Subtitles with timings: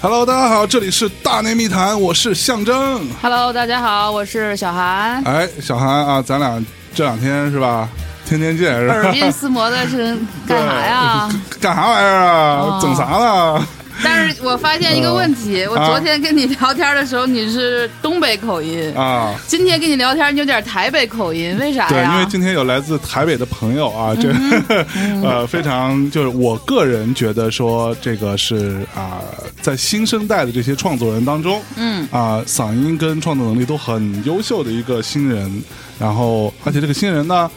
[0.00, 3.08] Hello，大家好，这里是大内密谈，我是象征。
[3.20, 5.20] Hello，大家好，我是小韩。
[5.24, 7.88] 哎，小韩啊，咱俩这两天是吧，
[8.26, 8.94] 天天见是吧？
[8.94, 10.16] 耳鬓厮磨的是
[10.46, 11.28] 干啥呀？
[11.60, 12.60] 干啥玩意儿啊？
[12.60, 13.66] 哦整啥呢？
[14.04, 22.26] 但是我发现一个问题，嗯我昨天跟你聊天的时候你是东北口音，啊，今天跟你聊天你有点台北口音，为啥对，因为？
[22.26, 24.30] 今天有来自台北的朋友啊，这、
[24.94, 29.22] 嗯呃非常就是我个人觉得说这个是啊、
[29.62, 35.64] 在新生代的这些创作人当中，嗯啊、嗓音跟创作能力都很优秀的一个新人，
[35.98, 37.50] 然后而且这个新人呢。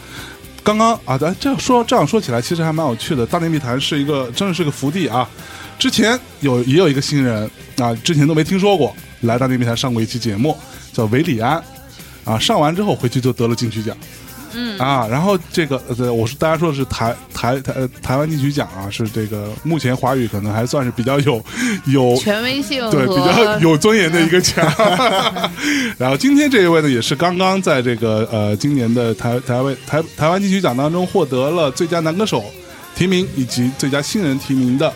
[0.62, 3.26] 刚刚啊，咱这样说这样说起来，其实还蛮有趣的。
[3.26, 5.28] 大内密谈是一个真的是个福地啊。
[5.78, 10.56] 之前有也有一个新人啊，之前都没听说过，来大内密谈上过一期节目，
[10.92, 11.62] 叫韦礼安
[12.24, 12.38] 啊。
[12.38, 13.96] 上完之后回去就得了金曲奖，
[14.52, 21.42] 嗯啊，然后这个呃，我是大家说的是台台台呃台湾金曲奖啊，是这个目前华语可能还算是比较有
[21.86, 24.66] 有权威性对比较有尊严的一个奖。
[25.98, 32.44] 然后今天这一位呢，也是刚刚在这个呃今年的台台湾台台湾金曲奖当中获得了最佳男歌手
[32.94, 34.92] 提名以及最佳新人提名的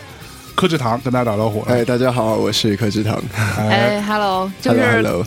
[0.53, 1.61] 柯志堂，跟大家打招呼。
[1.61, 3.21] 哎，大家好，我是柯志堂。
[3.57, 5.25] 哎，Hello，就 Hello 是 Hello，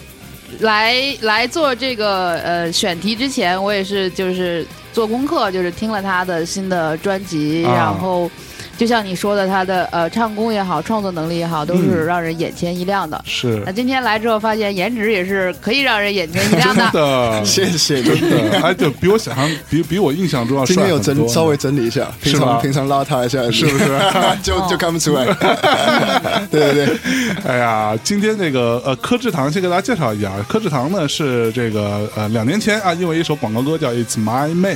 [0.61, 7.75] 来来做这个呃选题之前，我也是就是做功课，就是听了他的新的专辑，啊。
[7.75, 8.31] 然后
[8.79, 13.21] 就像你说的，他的呃唱功也好，创作能力也好，都是嗯让人眼前一亮的。
[13.27, 17.43] 是那今天来之后，发现颜值也是可以让人眼前一亮真的。
[17.45, 18.01] 谢谢。
[18.03, 23.99] 真的，哎，就比我想象，比比我印象中要帅今天有整稍微整理一下，平是吧常平常邋遢一下，是不是？
[24.43, 25.25] 就就看不出来。
[26.49, 26.97] 对对对，
[27.45, 34.75] 哎呀，今天这个呃，柯志堂先给大家介绍一下，柯志堂呢是这个呃两年前啊，因为一首广告歌叫《It's My May》，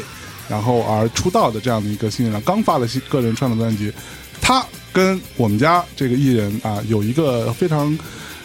[0.48, 3.92] 然后而出道的这样的一个新人，刚发了新个人创作专辑。
[4.40, 7.96] 他跟我们家这个艺人啊有一个非常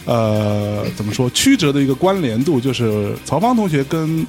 [0.06, 4.25] 呃怎么说曲折的一个关联度，就是曹芳同学跟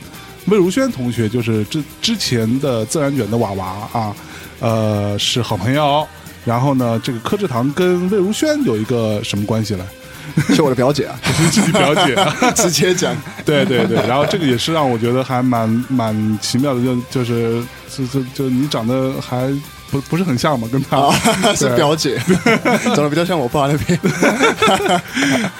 [0.46, 4.16] 魏如萱同学，就是之之前的自然卷的娃娃啊，
[4.60, 6.06] 呃是好朋友。
[6.44, 9.84] 然后呢，这个柯志堂跟魏如萱有一个什么关系来？
[10.54, 12.16] 是我的表姐啊， 你自己表姐，
[12.54, 13.16] 直接讲。
[13.44, 13.96] 对对对。
[14.06, 17.64] 然后这个也是让我觉得还蛮蛮奇妙的，就就是
[17.96, 19.52] 就就就你长得还
[19.90, 21.14] 不不是很像嘛，跟他、啊，
[21.54, 22.18] 是表姐，
[22.94, 23.98] 长得比较像我爸那边。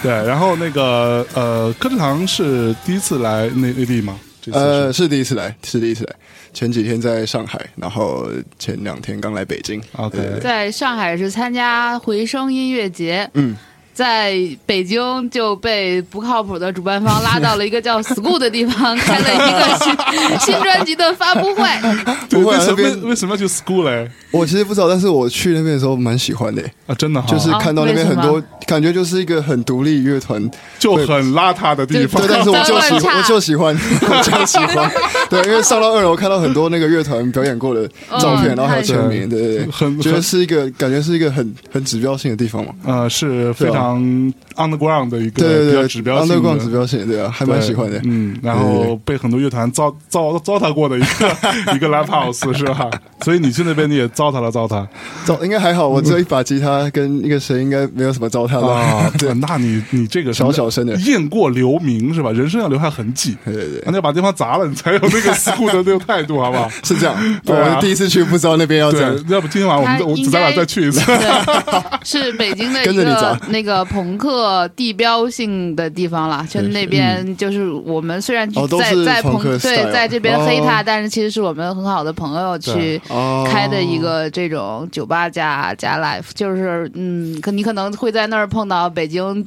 [0.01, 0.11] 对。
[0.11, 4.17] 然后那个呃，柯志堂是第一次来内内地吗？
[4.51, 6.15] 呃，是第一次来，是第一次来。
[6.51, 9.79] 前几天在上海，然后前两天刚来北京。
[9.97, 13.55] OK 对对对在上海是参加回声音乐节，嗯，
[13.99, 14.33] 在
[14.65, 19.93] 北京就被不靠谱的主办方拉到了一个叫 School 的地方，开了一个新
[20.39, 21.63] 新专辑的发布会。
[22.29, 24.09] 对不会啊为什么那边为为什么要去 school 嘞？
[24.31, 30.49] 我其实不知道，但是我去那边的时候蛮喜欢的，啊，真的哈，就是看到那边很多，感觉就是一个很独立乐团。
[30.77, 32.33] 就很邋遢的地方对，。
[32.33, 33.75] 但是我就喜我就喜欢，
[34.07, 34.89] 我就喜欢。
[35.29, 37.85] 对，因为上到二楼看到很多那个乐团表演过的
[38.19, 42.73] 照片，嗯然后还有签名，对对对，很觉得是一个感觉是一个很很指标性的地方嘛。
[42.85, 43.88] 啊，是非常
[44.55, 47.99] underground 的一个比较对对对，指标性的 underground 指标性，对啊，还蛮喜欢的。
[48.03, 51.29] 嗯，然后被很多乐团糟糟糟蹋过的一个
[51.75, 52.89] 一个 live house 是吧？
[53.23, 54.85] 所以你去那边你也糟蹋了糟蹋
[55.25, 59.17] 糟应该还好，我只有一把吉他跟一个谁，应该没有什么糟蹋的啊的。
[59.19, 62.31] 对那你你这个小小声的雁过留名是吧？
[62.31, 63.37] 人生要留下痕迹。
[63.45, 66.69] 对对对，那要把地方砸了，你才有那个 school 的那个态度，好不好？
[66.83, 67.15] 是这样。
[67.45, 71.01] 对啊我第一次去不知道那边要这样。，要不今天晚上我们我咱俩再去一次。
[72.03, 76.45] 是北京的一跟着你个砸那个朋克地标性的地方了。
[76.49, 89.45] 就那边就是我们虽然在在朋对在这边黑他，哦但是其实是我们很好的朋友去哦开的一个这种酒吧加加 life，就是嗯，可你可能会在那儿碰到北京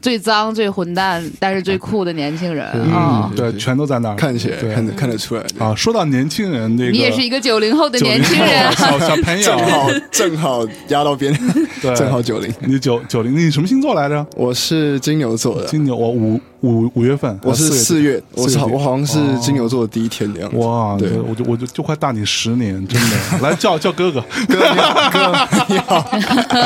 [0.00, 3.36] 最脏、最混蛋，但是最酷的年轻人啊嗯，。
[3.36, 5.42] 对，全都在那儿看起来对看得看得出来。
[5.58, 5.74] 啊。
[5.74, 11.36] 说到年轻人，那个你也是一个九零后的年轻人后，小小朋友正，好正好压到边，
[11.82, 12.52] 对正好九零。
[12.60, 14.24] 你九九零，你什么星座来着？
[14.36, 20.56] 我是金牛座的，金牛，我五五五月份，我是啊四月，我是好我好像是哦金牛座的第一天的样子。
[20.58, 23.38] 哇，对我就我就就快大你十年，真的。
[23.42, 26.10] 来叫叫哥哥， 哥你好，哥你好，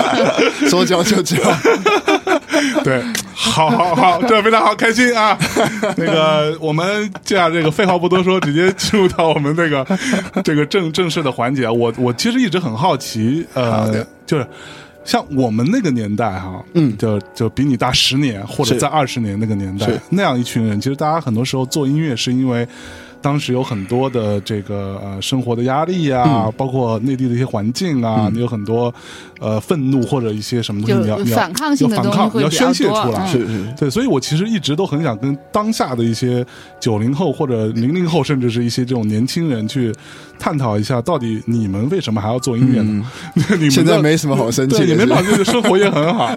[0.69, 1.37] 说叫就教。
[2.85, 3.03] 对，
[3.35, 5.37] 好好好，这 非常好，开心啊！
[5.97, 9.87] 那个，我们这样，这个废话不多说，直接进入到我们这个
[10.45, 11.69] 这个正正式的环节。
[11.69, 14.47] 我我其实一直很好奇，呃，就是
[15.05, 22.67] 像我们那个年代哈，嗯就就比你大十年或者在二十年那个年代是那样一群人，其实大家很多时候做音乐是因为。
[23.23, 26.53] 当时有很多的这个呃生活的压力啊，嗯。
[26.57, 28.93] 包括内地的一些环境啊，你有很多
[29.41, 36.45] 呃愤怒或者一些什么东西，你要你要反抗性的要反抗，你要东西会比较宣泄出来，是是，对，所以我其实一直都很想跟当下的一些
[36.81, 39.95] 九零后或者零零后，甚至是一些这种年轻人去
[40.43, 43.07] 探讨一下，到底你们为什么还要做音乐呢？
[43.35, 46.37] 你们现在没什么好生气你们是把这个生活也很好，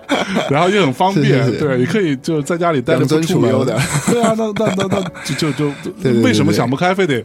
[0.51, 3.75] 然后也很方便， 是是是对，也可以就在家里待着出门的。
[4.11, 5.01] 对啊，那那那那
[5.35, 7.23] 就就就为什么想不开，非得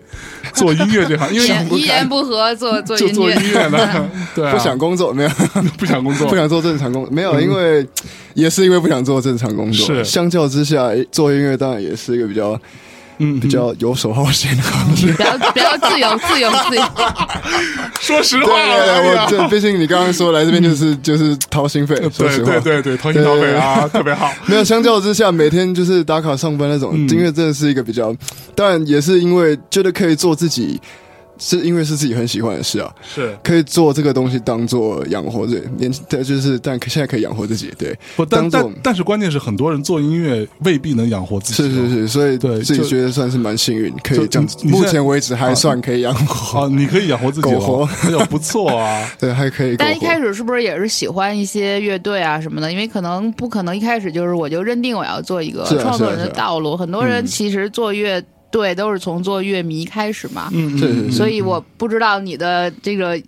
[0.54, 1.34] 做音乐这行？
[1.34, 1.46] 因为
[1.76, 5.28] 一一言不合做做音就做音乐，乐呢，对啊，不想工作，没有
[5.76, 7.86] 不想工作不，想做正常工，没有，因为
[8.32, 9.86] 也是因为不想做正常工作。
[9.86, 12.58] 是相较之下，做音乐当然也是一个比较
[13.22, 15.12] 嗯，比较游手好闲的行业。
[15.12, 16.82] 比较比较自由自由自由。
[18.00, 22.60] 说实话，对哎对对，呀我这毕竟你刚刚说来这边就是就是掏心肺，说对实话对。
[22.60, 24.32] 对对，掏心掏肺啊，特别好。
[24.46, 28.14] 没有，相较之下，每天就是打卡上班那种，嗯音乐真的是一个比较，
[28.54, 30.80] 当然也是因为觉得可以做自己，
[31.40, 41.62] 是因为是自己很喜欢的事啊，是可以做这个东西当做养活对年，对，就是但现在可以养活自己，对，不，但但但是关键是很多人做音乐未必能养活自己。
[41.62, 49.10] 是是是，所以对自己觉得算是蛮幸运，可以这样目前为止还算可以养活，啊， 你可以养活自己了， 苟活哎呦不错啊。
[49.18, 50.20] 对，还可以但一开。
[50.20, 52.70] 始是不是也是喜欢一些乐队啊什么的？
[52.70, 56.76] 因为可能不可能一开始就是我就认定我要做一个创作人的道路。
[56.76, 63.20] 很多人其实做乐队都是从做乐迷开始嘛，嗯是是是所以我不知道你的这个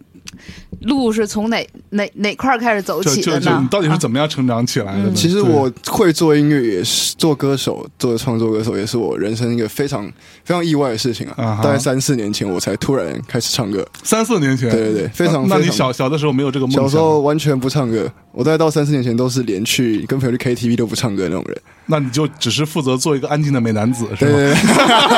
[0.81, 3.61] 路是从哪哪哪块儿开始走就就就起的呢？
[3.63, 5.05] 你到底是怎么样成长起来的呢？
[5.11, 10.05] 嗯其实我会做音乐，也是做歌手，做创作歌手，也是我人生一个非常
[10.45, 11.45] 非常意外的事情啊。
[11.45, 13.87] 啊大概三四年前，我才突然开始唱歌。
[14.03, 16.83] 三四年前，对对对非常那那你小小的时候没有这个梦想？
[16.83, 21.63] 小时候完全不唱歌，我大概到三四年前都是连去跟朋友去 KTV 都不唱歌的那种人。
[21.93, 24.57] 那你就只是负责做一个安静的美男子，是对吗？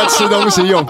[0.09, 0.85] 吃东西用。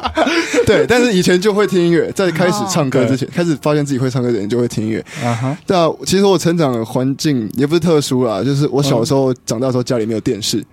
[0.65, 5.05] 对，但是以前就会听音乐，在开始唱歌之前，开始发现自己会唱歌的人就会听音乐。
[5.23, 10.65] 啊哈，对啊，其实我成长的环境也不是特殊啦，就是我小时候长大的时候家里没有电视，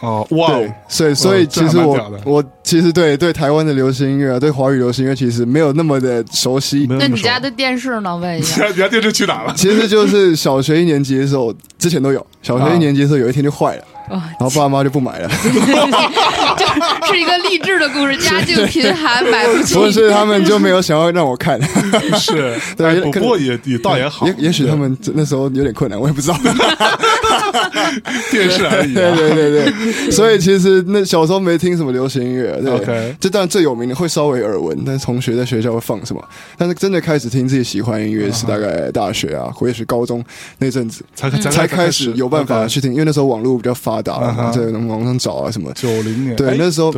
[0.00, 6.86] 哦，哇对，，所以所以其实我我其实对对台湾的流行音乐啊，对华语流行音乐其实没有那么的熟悉。
[6.90, 8.16] 那你家的电视呢？
[8.16, 8.66] 问一下。
[8.66, 9.54] 你家电视去哪了？
[9.56, 12.26] 其实就是小学一年级的时候，之前都有。
[12.42, 15.28] 小学一年级的时候，有一天就坏了，然后爸妈就不买了。
[17.02, 19.74] 就是一个励志的故事，家境贫寒买不起。
[19.74, 21.60] 不是他们就没有想要让我看，
[22.18, 26.36] 是， 对不不过也也倒也好，也也许他们那时候有点困难，我也不知道。
[28.30, 29.16] 电视而已对啊。
[29.16, 32.72] 对对对，所以其实那小时候没听什么流行音乐，对。
[32.72, 36.22] OK 这当然最有名的会稍微耳闻，但是同学在学校会放什么，
[36.56, 40.24] 但是真的开始听自己喜欢的音乐是大概大学啊，或者是高中
[40.58, 44.72] 那阵子才才才开始有办法去听，因为那时候网络比较发达了嘛，嗯哼。
[44.72, 45.72] 在网上找啊什么。
[45.74, 46.92] 九零年，哎，对那时候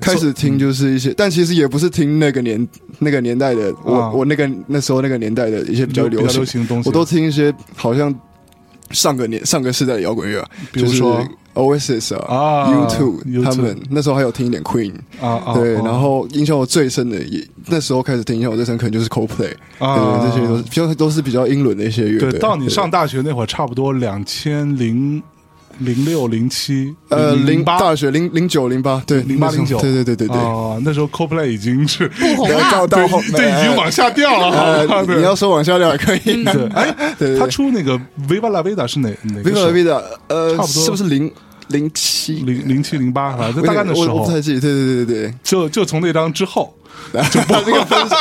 [0.00, 2.66] 开始听就是一些，但其实也不是听那个年
[2.98, 4.10] 那个年代的，我啊。
[4.10, 8.14] 我那个那时候那个年代的一些比较流行的东西，我都听一些好像
[8.90, 11.22] 上个年上个世代的摇滚乐比如说
[11.54, 15.82] ？Oasis 啊啊，U2 U2 他们那时候还有听一点 Queen，啊啊，对，啊。
[15.84, 20.20] 然后印象我最深的也那时候开始听印象我最深可能就是 Coldplay，啊。
[20.22, 22.30] 对，这些都是比较都是比较英伦的一些乐队。
[22.30, 25.20] 对，到你上大学那会儿，差不多两千零
[25.78, 30.36] 零六零七呃零八大学零零九零八对零八零九，对对对对对。
[30.36, 35.04] 啊，那时候 CoPlay 已经是不红到了，到后对已经往下掉了，好呃 吧？
[35.06, 36.44] 你要说往下掉也可以。
[36.44, 36.94] 对，哎，
[37.38, 40.84] 他出那个 Viva La Vida 是哪哪个？Viva La Vida 呃，差不多。
[40.84, 41.30] 是不是零
[41.68, 42.34] 零七？
[42.40, 44.14] 零零七零八，反正我大概那时候。
[44.14, 45.34] 我我不，太记得，对对对对对。
[45.42, 46.74] 就就从那张之后，
[47.30, 48.14] 就把这个分数，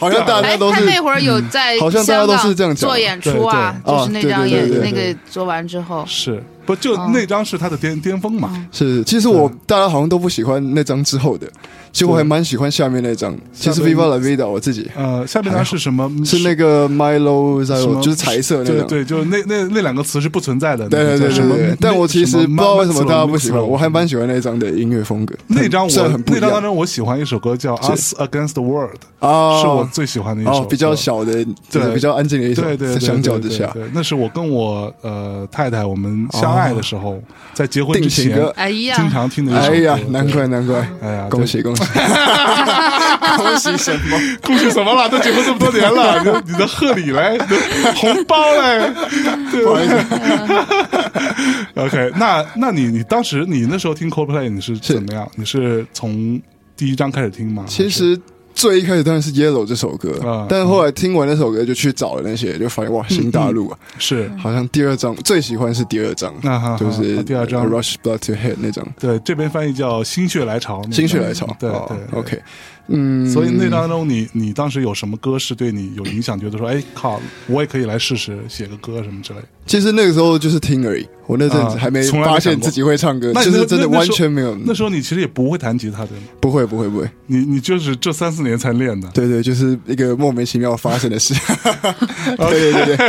[0.00, 7.10] 好像大家哎，都是他那会儿有在好像大家都是这样做演出啊，就是那张演那个做完之后，是不就哦。
[7.12, 8.66] 那张是他的巅巅峰嘛？
[8.72, 11.50] 是，其实我大家好像都不喜欢那张之后的，
[11.92, 13.36] 其实我还蛮喜欢下面那张。
[13.52, 16.10] 其实 Viva La Vida 我自己呃，下面那是什么？
[16.24, 17.64] 是那个 Milo
[18.02, 18.86] 就是彩色那种。
[18.88, 20.88] 对对，就是那那那两个词是不存在的。
[20.88, 25.34] 对对对对但我其实不知道为什么大家不喜欢，我还蛮喜欢那张的音乐风格。
[25.48, 25.92] 那张我
[26.26, 28.96] 那张当中，我喜欢一首歌叫《Us Against the World》，
[29.26, 37.20] 啊，是我最喜欢的一首歌。，哦比较小的，对比较安静的一首，对对相较之下对，对对那是我跟我呃太太我们相相爱的时候，
[37.52, 39.68] 在结婚之前哎呀，经常听的一首歌。
[39.68, 41.81] 哎呀，难怪难怪，哎呀，恭喜恭喜，
[43.36, 44.18] 恭喜什么？
[44.42, 45.08] 恭喜什么了？
[45.08, 48.92] 都结婚这么多年了， 你的你的贺礼嘞，你的红包嘞，
[49.50, 49.96] 对不好意思
[51.76, 55.28] ，OK，那那你你当时你那时候听 Coldplay 你是是怎么样？
[55.36, 56.40] 你是从
[56.76, 57.64] 第一章开始听吗？
[57.68, 58.18] 其实
[58.54, 64.30] 最一开始当然是《Yellow》这首歌，啊但是后来听完那首歌就去找了那些，就发现哇，新大陆啊，还是。
[64.38, 67.62] 好像第二张最喜欢是第二张，那哈哈就是啊第二张。
[67.68, 68.86] Rush Blood to Head 那张。
[68.98, 72.18] 对这边翻译叫心血来潮，心血来潮，对哦对对。
[72.18, 72.42] OK，
[72.88, 76.38] 嗯，所以那当中你，你当时有什么歌是对你有影响？
[76.38, 79.46] 觉得说，哎靠，我也可以来试试写个歌什么之类的。
[79.64, 89.08] 其实那个时候就是听而已，我那阵子啊还没发现自己会唱歌，那你就是真的完全没有，那时候你其实也不会弹吉他的，不会不会不会，你你就是这三四年才练的。
[89.14, 91.32] 对对，就是一个莫名其妙发生的事，
[92.36, 93.06] 对对对对，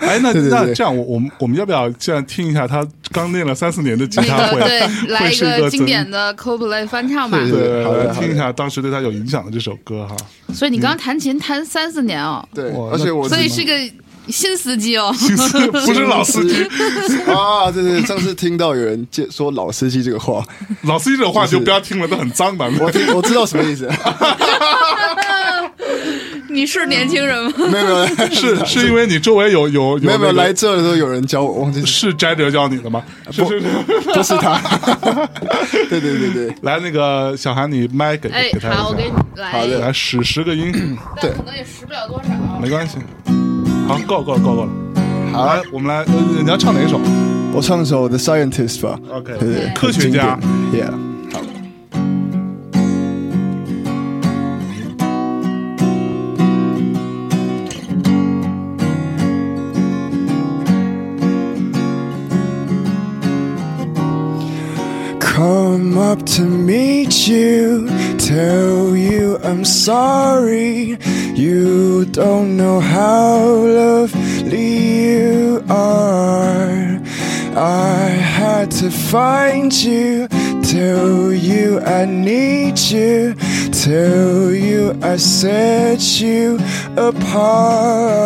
[0.00, 0.50] 哎，那对对对。
[0.50, 4.58] 那这样，我我们我们要不要这样听一下他刚练了三四年的吉他会？
[4.60, 7.38] 那个对，来一个个经典的 Coldplay 翻唱吧。
[7.38, 10.14] 对来听一下当时对他有影响的这首歌哈。
[10.52, 13.72] 所以你刚刚弹琴弹三四年哦，对，而且我所以是个
[14.28, 15.12] 新司机哦。
[15.72, 16.62] 不是老司机，
[17.30, 20.44] 啊，对对，上次听到有人介说老司机这个话，
[20.82, 22.64] 老司机这种话就不要听了，都很脏的。
[22.80, 23.88] 我听我知道什么意思，
[26.48, 27.52] 你是年轻人吗？
[27.70, 33.02] 没有没有是是因为你周围有有没有没有来这的时候有人教我，忘记是是摘哲教你的吗？
[33.26, 33.66] 不是是。
[34.14, 34.58] 不是他，
[35.88, 40.72] 对对对对，来，那个小韩，你麦给哎给，他好，我给你来好的来使十个音，
[41.20, 42.58] 对可能也使不了多少。
[42.60, 42.96] 没关系。
[43.86, 44.70] 好，够够了，够够了。
[45.32, 45.46] 好。
[45.46, 47.00] 来，，我们来，呃，你要唱哪一首？
[47.52, 50.38] 我唱一首 The Scientist 吧，？OK，对对，科学家
[50.72, 50.90] ，Yeah，
[66.05, 67.87] up to meet you,
[68.17, 70.97] tell you I'm sorry.
[71.35, 76.99] You don't know how lovely you are.
[77.55, 80.27] I had to find you,
[80.63, 83.35] tell you I need you,
[83.71, 86.59] tell you I set you
[86.95, 88.21] apart.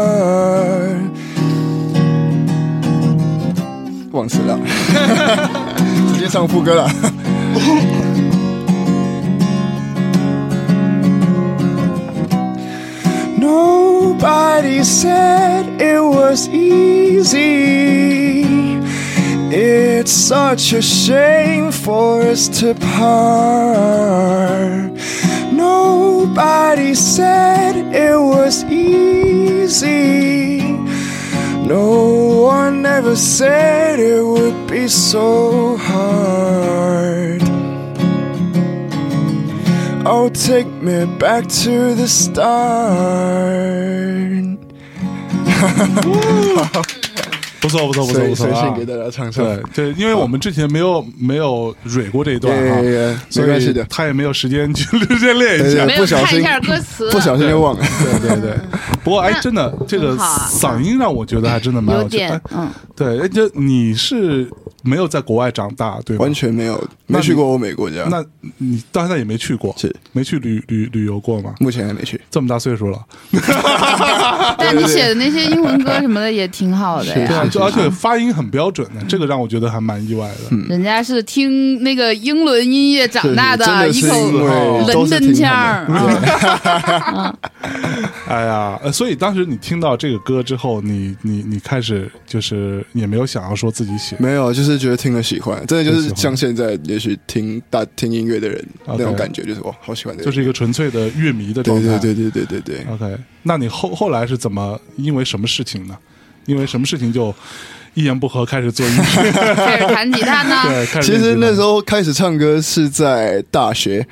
[4.12, 4.60] 忘词了，
[6.14, 6.90] 直接唱副歌了。
[14.23, 18.43] Nobody said it was easy.
[19.51, 24.93] It's such a shame for us to part.
[25.55, 30.61] Nobody said it was easy.
[31.67, 37.40] No one ever said it would be so hard.
[40.13, 42.41] Oh, take me back to the start.
[47.61, 48.75] 不错，不错，不错，不错啊随性！
[48.75, 49.45] 给大家唱唱。
[49.45, 57.87] 对对，因为我们之前没有没有蕊过这一段哈 Yeah, yeah, yeah，所以没关系的他也没有时间去时间练一下不小心看一下歌词，不小心就忘了。
[58.21, 58.59] 对对对，
[59.05, 64.51] 不过哎，真的这个嗓音让我觉得还真的蛮有点，嗯，对，哎，这你是
[64.83, 66.25] 没有在国外长大对吧？
[66.25, 68.25] 完全没有，没去过欧美国家，那
[68.59, 71.55] 你到现在也没去过，是没去旅旅旅游过吗？
[71.61, 72.21] 目前还没去。
[72.31, 72.99] 这么大岁数了，
[74.59, 77.47] 但你写的那些英文歌什么的也挺好的对啊，呀。
[77.51, 80.57] 就而且发音很标准的，这个让我觉得还蛮意外的。
[80.69, 84.31] 人家是听那个英伦音乐长大的一口
[84.87, 85.51] 伦敦腔。
[88.29, 101.99] 哎呀，呃所以当时你听到这个歌之后，你你你开始就是也没有想要说自己写，没有，就是觉得听了喜欢，真的就是像现在也许听大听音乐的人那种感觉，就是哇，好喜欢这个，就是一个纯粹的乐迷的状态。
[101.99, 102.87] 对对对对对对对。
[102.93, 104.81] OK，那你后后来是怎么？
[104.97, 105.97] 因为什么事情呢？
[106.47, 107.33] 因为什么事情就
[107.95, 109.33] 一言不合开始做音乐？
[109.55, 114.07] 开始弹吉他呢， 对，其实那时候候开始唱歌是在大学，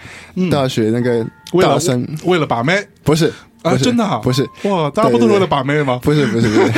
[0.50, 4.18] 大学那个嗯为了大三，为了把妹不是啊，真的啊？
[4.22, 5.98] 不是，哇，大家不都是为了把妹吗？
[6.02, 6.72] 不是不是不是，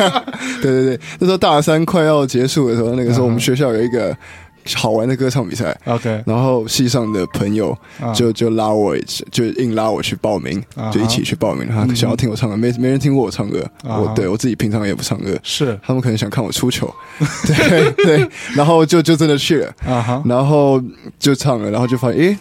[0.62, 4.16] 对对对，那时候大三快要结束的时候，那个时候我们学校有一个
[4.76, 8.12] 好玩的歌唱比赛，OK，然后系上的朋友啊。
[8.12, 8.96] 就就拉我，
[9.32, 10.62] 就硬拉我去报名
[10.92, 11.66] 就一起去报名。
[11.68, 15.78] 他嗯想要听我唱歌，没没人听过我唱歌，我对我自己平常也不唱歌，是。
[15.84, 16.94] 他们可能想看我出糗，
[17.46, 20.80] 对对，然后就就真的去了，啊哈，然后
[21.18, 22.38] 就唱了，然后就发现，诶，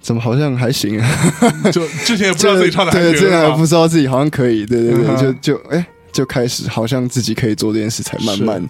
[0.00, 1.08] 怎么好像还行啊？
[1.72, 8.66] 就之前也不知道自己唱的还 对，行是吧这个还不知道自己好像可以，对对对，就就诶，就开始好像自己可以做这件事，才慢慢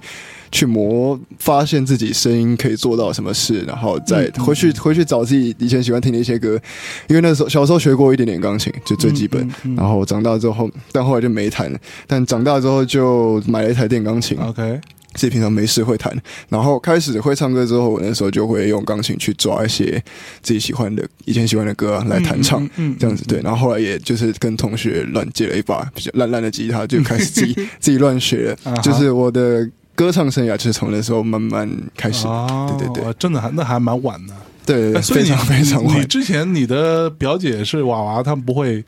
[0.53, 6.59] 去磨，发现自己声音可以做到什么事，然后再嗯回去回去找自己以前喜欢听的一些歌，
[7.07, 9.49] 因为那时候小时候学过一点点钢琴，就最基本。
[9.77, 14.81] 然后长大之后，但后来就没弹了，但长大之后就买了一台电钢琴，OK，
[15.21, 16.11] 自己平常没事会弹，
[16.49, 20.03] 然后开始会唱歌之后，我那时候就会用钢琴去抓一些
[20.41, 23.23] 自己喜欢的、以前喜欢的歌、啊、来弹唱，嗯嗯嗯这样子。
[23.27, 23.39] 对。
[23.43, 33.13] 然后后来也就是跟同学乱借了一把比较烂烂的吉他，就开始自己自己乱学就是我的歌唱生涯就是从那时候慢慢开始，哦，对对对。
[33.19, 34.35] 真的还那还蛮晚的。
[34.67, 36.05] 对对对，哎所以非常非常你。
[36.05, 38.85] 之前你的表姐是娃娃，他们不会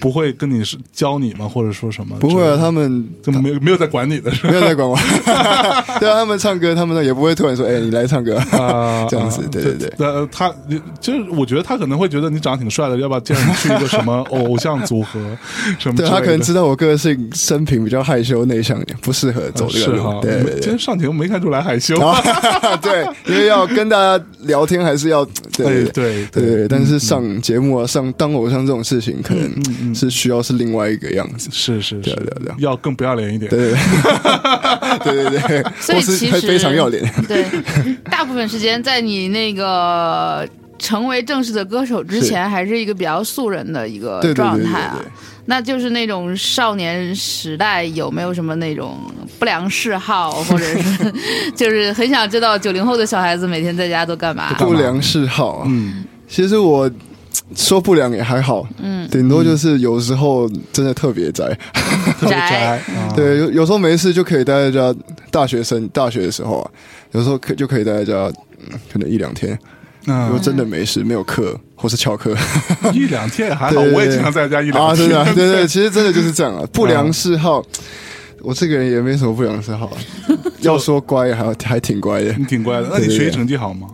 [0.00, 1.48] 不会跟你是教你吗？
[1.48, 2.16] 或者说什么？
[2.18, 4.50] 不会啊，他们就没有没有在管你的是吧？
[4.50, 4.96] 没有在管我。
[6.00, 8.36] 对啊，他们唱歌，他们呢也不会突然说：“哎，你来唱歌。
[8.56, 10.52] ”啊，这样子对对对呃，他
[11.00, 15.20] 就是我觉得他可能会觉得你长得挺帅的，要不要介绍你去一个什么偶像组合
[15.78, 16.04] 什么的？
[16.04, 20.78] 对他可能知道我个性生平比较害羞内向不适合走这个对今天。
[20.78, 21.94] 上节目没看出来害羞。
[22.82, 25.24] 对，因为要跟大家聊天，还是要
[25.56, 26.68] 对哎对，对。
[26.68, 31.48] 但是上节目啊，上当偶像这种事情，可嗯嗯能是需要是另外一个样子。
[31.52, 33.50] 是是是对啊对啊对啊，要更不要脸一点。
[33.50, 33.74] 对对
[35.04, 37.02] 对 对对对，所以其实非常要脸。
[37.28, 37.44] 对，
[38.10, 40.48] 大部分时间在你那个
[40.78, 45.10] 成为正式的歌手之前，还是一个比较素人的一个对对对对状态啊对。
[45.46, 48.98] 那就是那种少年时代有没有什么那种
[49.38, 51.12] 不良嗜好，或者是
[51.54, 54.52] 就是很想知道九零后的小孩子每天在家都干嘛？
[54.58, 56.90] 不良嗜好啊，嗯，其实我
[57.54, 61.44] 说不良也还好，嗯，顶多就是有时候真的特别宅。
[62.20, 62.80] 特别宅
[63.14, 64.94] 对，有有时候没事就可以待在家。
[65.30, 66.70] 大学生大学的时候啊，
[67.10, 68.14] 有时候可就可以待在家，
[68.70, 69.50] 嗯可能一两天。
[70.06, 72.34] 如果嗯，真的没事，没有课或是翘课
[72.94, 75.14] 一两天也还好，我也经常在家一两啊，天。
[75.14, 76.66] 啊，对对， 其实真的就是这样啊。
[76.72, 77.62] 不良嗜好，
[78.40, 79.98] 我这个人也没什么不良嗜好啊。
[80.64, 83.86] 要说乖，还还挺乖的，你挺乖的，那你学习成绩好吗？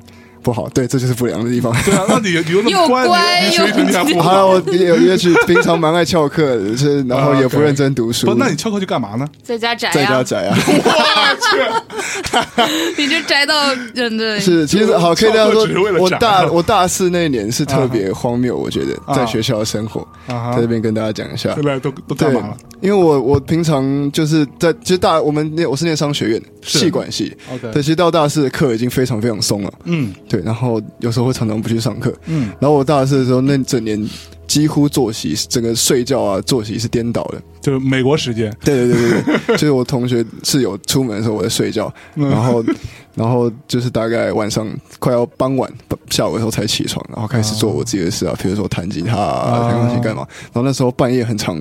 [0.42, 1.72] 不好，对，这就是不良的地方。
[1.84, 4.46] 对啊，那你你又那么又乖，乖你你学习成绩还不好好？
[4.48, 8.26] 我也也许平常蛮爱翘课的，是然后也不认真读书。
[8.26, 9.26] 不，那你翘课去干嘛呢？
[9.42, 10.56] 在家宅在家、宅啊？
[10.66, 15.66] 我去 你这宅到真的是，其实好可以这样说。
[15.98, 21.62] 我大我大四那一年是特别荒谬，我觉得啊在学校的生活，啊，在这边跟大家讲一下现。
[21.62, 34.08] 在都都干对嘛了？，因为我我平常就是在其实大我们念我是念商学院是系管系，OK 对，其实到大四的课已经非常非常松了，嗯对，然后有时候会常常不去上课，嗯，然后我大四的时候那整年
[34.46, 42.30] 几乎作息整个睡觉啊作息是颠倒的，就是美国时间，对对对对对， 就是我同学室友出门的时候我在睡觉，嗯。
[42.30, 42.64] 然后
[43.16, 44.66] 然后就是大概晚上
[45.00, 45.68] 快要傍晚
[46.10, 51.60] 下午的时候才起床，然后开始做我自己的事啊，比如说弹吉他啊、弹钢琴干嘛，然后那时候半夜很长，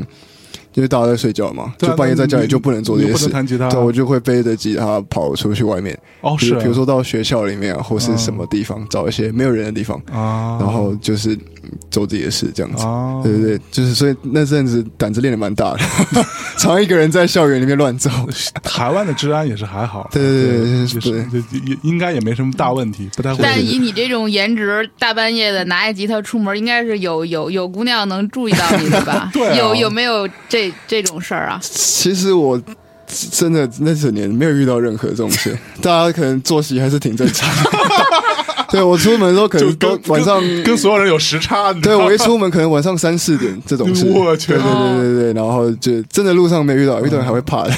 [0.80, 3.28] 因为大家在睡觉嘛，啊就半夜在家里就不能做这些事。
[3.28, 6.38] 弹吉他，对，我就会背着吉他跑出去外面，哦。
[6.40, 11.40] 是啊，比如说到学校里面啊，或是什么地方找一些没有人的地方，啊，然后就是嗯
[11.92, 12.84] 做自己的事这样子。
[12.84, 15.80] 哦，对对对，就是所以那阵子胆子练的蛮大的，
[16.58, 18.10] 常一个人在校园里面乱走。
[18.64, 23.40] 台湾的治安也是还好，对对对对也对是也也应该也没什么大问题，不太会。
[23.44, 29.30] 但以你这种颜值，大半夜的拿着吉他出门，应该是有有有姑娘能注意到你的吧？
[29.34, 31.60] 对啊有有没有这这种事儿啊？
[31.62, 32.62] 其实我
[33.32, 37.72] 真的那整年没有遇到任何这种事， 大家可能作息还是挺正常的。
[38.72, 44.06] 对我出门的时候可能跟晚上，跟跟所有人有时差，对我一出门可能晚上三四点这种事。
[44.14, 47.72] 我去对对对对对，然后就真的路上没遇到，遇到人还会怕的。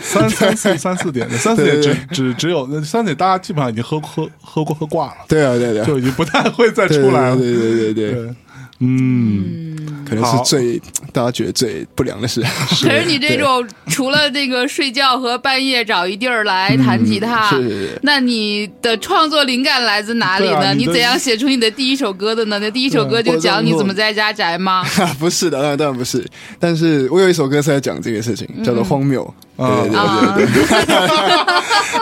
[0.00, 7.36] 三三四三四点，三四点只只只有三四点，大家基本上已经喝喝喝过喝挂了，对啊对啊对啊，就已经不太会再出来了。
[7.36, 8.34] 对对对对对，对，
[8.82, 9.76] 嗯，
[10.08, 10.80] 可能是最
[11.12, 12.40] 大家觉得最不良的事。
[12.82, 18.00] 可是你这种除了这个睡觉和半夜找一地儿来弹吉他，是是是。
[18.02, 20.68] 那你的创作灵感来自哪里呢？
[20.68, 22.58] 啊你你怎样写出你的第一首歌的呢？
[22.58, 24.82] 那第一首歌就讲你怎么在家宅吗？
[25.20, 26.24] 不是的，当然当然不是。
[26.58, 29.22] 但是我有一首歌是在讲这个事情，叫做《荒谬》。
[29.66, 30.46] 对对对啊对。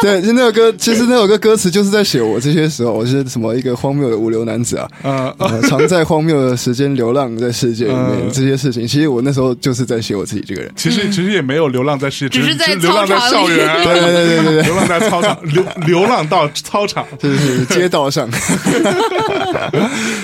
[0.01, 8.31] 对， 对，就那首歌，其实那首歌歌词就是在写我这些时候，我是什么一个荒谬的无流男子啊，呃，呃常在荒谬的时间流浪在世界里面嗯。
[8.33, 8.87] 这些事情。
[8.87, 10.71] 其实我那时候就是在写我自己这个人。
[10.77, 14.62] 其实其实也没有流浪在世界，只是在流浪在操场校园，对对对对对对。
[14.62, 18.29] 流浪在操场，流流浪到操场，就 是街道上。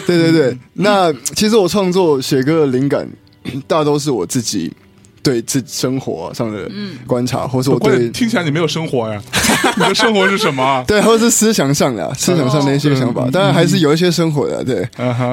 [0.07, 3.09] 对对对，那其实我创作写歌的灵感
[3.66, 4.73] 大都是我自己
[5.25, 6.71] 对自生活上的
[7.07, 7.81] 观察，或是我
[8.13, 9.21] 听起来你没有生活呀，
[9.77, 10.85] 你的生活是什么啊？
[10.87, 14.87] 对，或者是思想上的啊思想上的一些想法，当然还是有一些生活的，对，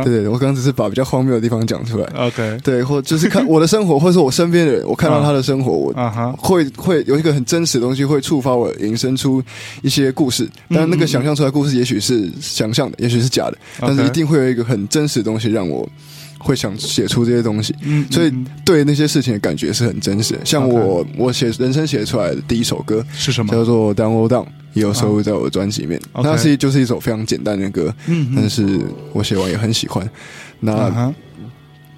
[0.04, 9.44] 对对，我刚刚只是把比较荒谬的地方讲出来，，OK，对，或就是看我的生活，或者是我身边的人，我看到他的生活，我啊哈，会会有一个很真实的东西，会触发我引申出
[9.82, 10.46] 一些故事。
[10.70, 15.88] 嗯但那个想象出来的故事，也许是想象的，也许是假的，但是一定会有一个很真实的东西让我
[16.42, 17.76] 会想写出这些东西。
[17.84, 20.46] 嗯，所以嗯对那些事情的感觉是很真实的。
[20.46, 23.52] 像我我写人生写出来的第一首歌是什么？
[23.52, 26.02] 叫做《Down Down》，也有收录在我的专辑里面。
[26.16, 28.80] 那是就是一首非常简单的歌，嗯但是
[29.14, 30.10] 我写完也很喜欢。
[30.60, 31.14] 那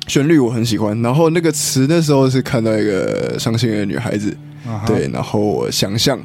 [0.08, 4.36] 旋律我很喜欢，然后那个词那时候是看到一个伤心的女孩子，
[4.86, 6.20] 对，然后我想象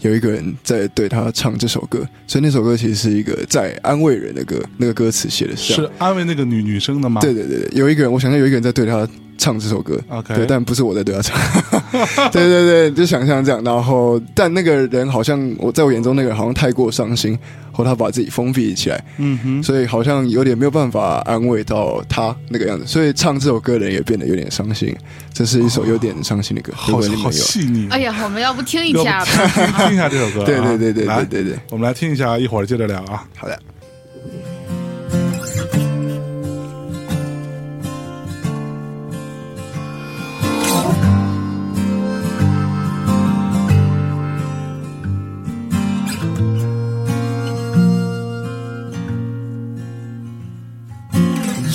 [0.00, 7.20] 有一个人在对他唱这首歌，所以那首歌其实是一个在安慰人的歌，那个歌词写的是是安慰那个女女生的吗？
[7.20, 10.00] 对对对对，有一个人，我想象有一个人在对他唱这首歌。
[10.08, 11.36] ，OK，对，但不是我在对他唱，
[12.30, 13.62] 对对对，就想象这样。
[13.62, 17.38] 然后，但那个人好像我在我眼中，那个人好像太过伤心，
[17.78, 22.84] 或他把自己封闭起来，嗯哼，所以好像有点没有办法安慰到他那个样子。
[22.84, 24.92] 所以唱这首歌的人也变得有点伤心。
[25.32, 27.86] 这是一首有点伤心的歌，如好好细腻。
[27.88, 29.86] 哎呀，我们要不听一下吧？
[29.86, 33.24] 听一下这首歌啊，对对对对对对对，我们来听一下，一会儿接着聊啊。
[33.36, 33.56] 好的。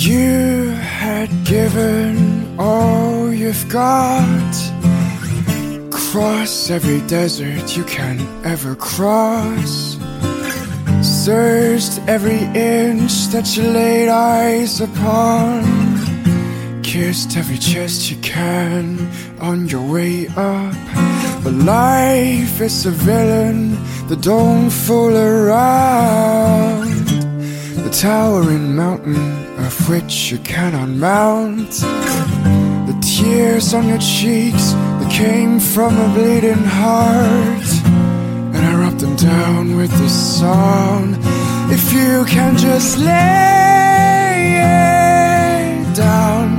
[0.04, 4.52] You had given all you've got.
[5.90, 9.96] Cross every desert you can ever cross.
[11.00, 15.62] Searched every inch that you laid eyes upon.
[16.82, 19.08] Kissed every chest you can
[19.40, 20.74] on your way up.
[21.42, 23.70] But life is a villain
[24.08, 27.03] that don't fool around.
[27.82, 29.16] The towering mountain
[29.58, 31.70] of which you cannot mount.
[32.88, 37.68] The tears on your cheeks that came from a bleeding heart.
[38.54, 41.16] And I rub them down with this song.
[41.70, 43.84] If you can just lay
[45.94, 46.58] down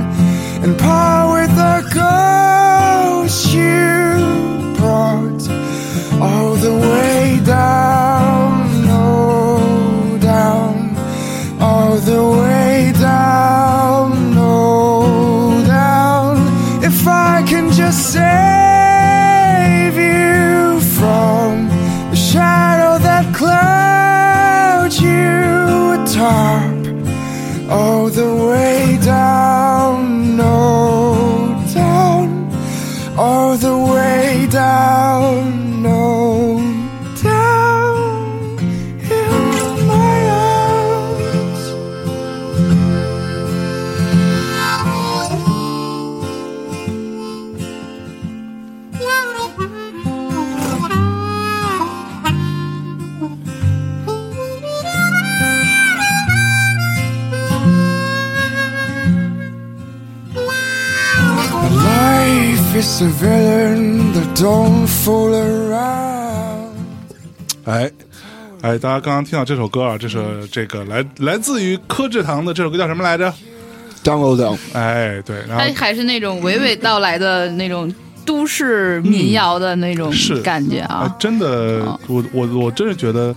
[0.64, 5.42] and part with the ghost you brought
[6.20, 7.75] all the way down,
[68.86, 73.28] 大家刚刚听到这首歌啊，这是这个来来自于柯志堂的这首歌叫什么来着
[74.04, 77.92] ？Down o down，哎，对，然后它还是那种娓娓道来的那种
[78.24, 80.40] 都市民谣的那种是。
[80.40, 81.16] 感觉哎啊。
[81.18, 83.34] 真的啊，我我我真是觉得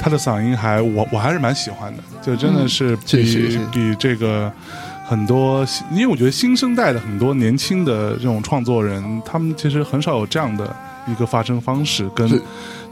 [0.00, 4.50] 他的嗓音还我我还是蛮喜欢的，就真的是比、比这个
[5.06, 10.74] 很多，因为我觉得新生代的很多年轻的这种创作人，他们其实很少有这样的
[11.06, 12.40] 一个发声方式，跟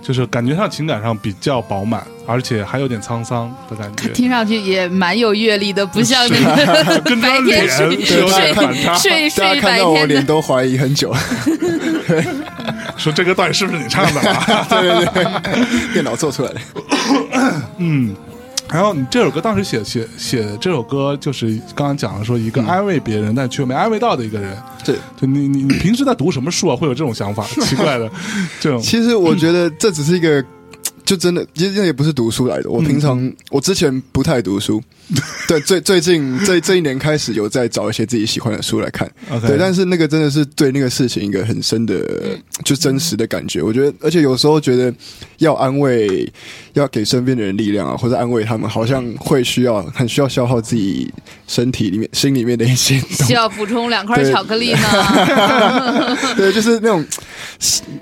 [0.03, 4.09] 就是感觉上情感上比较饱满，而且还有点沧桑的感觉。
[4.09, 8.95] 听上去也蛮有阅历的，不像那个 跟白张脸天睡是有点睡反差。
[8.95, 10.07] 睡大家睡白看到我。
[10.07, 11.15] 脸都怀疑很久。
[12.97, 14.67] 说这个到底是不是你唱的啊？
[14.69, 16.61] 对对对，电脑做出来的。
[17.79, 18.15] 嗯，
[18.73, 24.57] 然后你这首歌当时写写写这首歌，就是刚刚讲了说一个安慰别人、但却没安慰到的一个人。
[24.85, 26.77] 对，就你你你平时在读什么书啊？
[26.77, 27.45] 会有这种想法？
[27.45, 28.11] 奇怪的
[28.61, 30.45] 这种 其实我觉得这只是一个
[31.11, 32.71] 就真的，其实那也不是读书来的。
[32.71, 34.81] 我平嗯常、我之前不太读书，
[35.49, 39.11] 对，最最近这这一年开始有在找一些自己喜欢的书来看。
[39.45, 43.61] 对，但是那个真的是对那个事情一个很深的，就真实的感觉。
[43.61, 44.95] 我觉得，而且有时候觉得
[45.39, 46.33] 要安慰，
[46.75, 51.13] 要给身边的人力量啊，或者安慰他们，好像会需要很需要消耗自己
[51.49, 56.17] 身体里面、心里面的一些需要补充两块巧克力呢。
[56.39, 57.05] 对，就是那种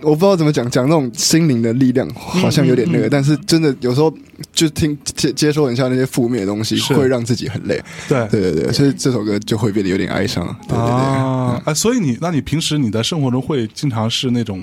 [0.03, 4.13] 我不知道怎么讲，讲那种心灵的力量，好像有点那个，但是真的有时候
[4.53, 7.83] 就听接接收很像那些负面的东西，会让自己很累。
[8.09, 10.45] 对对对对，所以这首歌就会变得有点哀伤。
[10.69, 10.87] 对对对。
[10.87, 14.63] 啊，哎，所以你，那你平时你在生活中会经常是那种，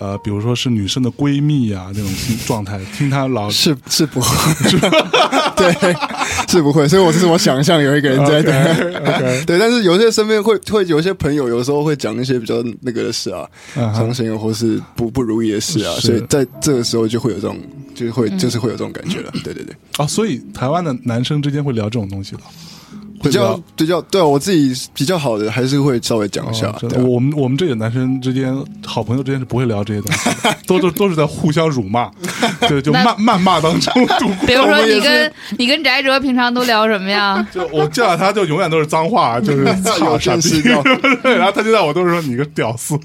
[0.00, 2.10] 呃，比如说是女生的闺蜜啊那种
[2.46, 4.26] 状态，听她老是是不会，
[5.54, 5.94] 对，
[6.48, 8.52] 是不会，所以我是我想象有一个人在对
[8.96, 17.58] OK， 对，但是有些身边会会有一些朋友，有时候会讲一些比较那个的事啊，伤心啊，或是不不如意的事啊，所以在这个时候就会有这种，
[17.94, 19.76] 就是会就是会有这种感觉了，对对对。
[19.98, 22.44] 啊，所以台湾的男生之间会聊这种东西的，会
[23.22, 23.60] 比较。
[23.76, 28.54] 比较对啊，我自己比较好的还是会稍微讲一下我们我们这个男生之间，
[28.84, 32.10] 好朋友之间是不会聊这些东西的，都都都是在互相辱骂，
[32.68, 34.36] 对，就那谩谩骂当中 度过。
[34.46, 37.44] 比如说你跟你跟翟哲平常都聊什么呀？
[37.50, 40.82] 就我见到他就永远都是脏话，就是操有傻逼见识到，
[41.22, 42.98] 对，然后他见到我都是说你个屌丝，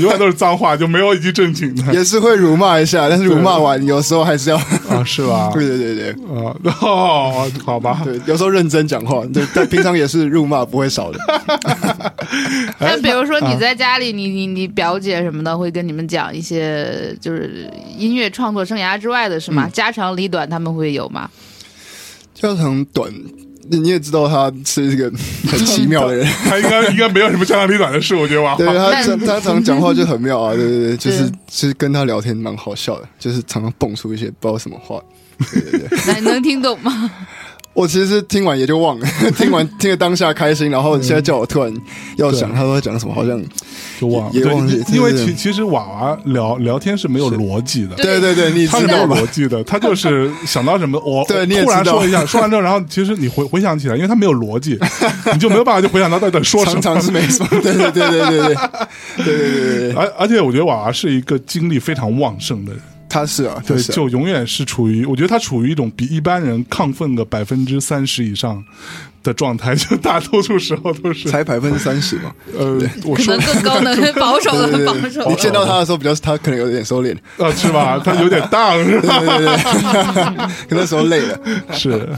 [0.00, 4.56] 永远都是脏话，就没有一句正经的也是会辱骂一下，但是辱骂完有时候还是要，
[4.88, 5.50] 啊，是吧？
[5.52, 6.10] 对对对对
[6.46, 11.18] 啊，哦，好吧，对，有时候认真讲话，对，但平常也是辱骂不会少的。
[12.78, 19.68] 但比如说啊你在家里，你你你表姐什么的会跟你们讲一些就是音乐创作生涯之外的是吗？
[19.72, 21.30] 家长里短他们会有吗？
[22.34, 23.12] 家长短，
[23.68, 25.10] 你你也知道他是一个
[25.46, 28.90] 很奇妙的人， 他应该应该没有什么家长里短的事，我觉得哇，对他
[29.26, 35.00] 他常讲话就很妙啊，对对对，就是其实跟他聊天蛮好笑的，就是常常蹦出一些不知道什么话。
[35.52, 37.10] 对对对， 那你能听懂吗？
[37.72, 39.06] 我其实听完也就忘了，
[39.38, 41.72] 听完听了当下开心，然后现在叫我突然
[42.16, 43.40] 要想他都在讲什么，好像
[43.98, 47.94] 就忘了，也忘记因因为其其实娃娃聊聊天是没有逻辑的。
[47.94, 49.06] 对对对，你他是没有？
[49.06, 54.78] 逻辑的，他就是想到什么， 我对突然说一下，说完之后，然后其实你回回想起来，因为他没有逻辑，
[55.32, 56.80] 你就没有办法就回想到到底在说什么。
[56.80, 58.54] 常常是没错，对对对对对对对
[59.16, 68.64] 对对对对，而而且我觉得娃娃是一个精力非常旺盛的人，他是啊，对，就永远是处于，我觉得他处于一种比一般人亢奋个百分之三十以上
[69.22, 72.34] 的状态，就大多数时候都是，才百分之三十嘛。
[72.56, 78.00] 呃，我可说能更高能 保守的保守对，你见到他的时候，比较他可能有点收敛，啊，是吧？
[78.04, 79.18] 他有点荡，是吧？
[79.20, 79.56] 对对对，
[80.68, 81.38] 可那时候累了。
[81.72, 82.08] 是，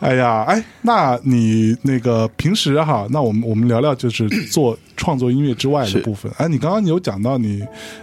[0.00, 6.30] 哎呀，哎，那你那个平时哈，那我们我们聊聊就是做创作音乐之外的部分。
[6.36, 7.62] 哎，你刚刚你有讲到你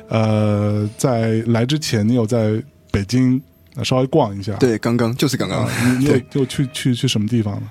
[0.09, 2.61] 呃，在来之前你有在
[2.91, 3.41] 北京
[3.75, 7.61] 呃稍微逛一下，对，刚刚就是刚刚啊，，你你有对又去去去什么地方了？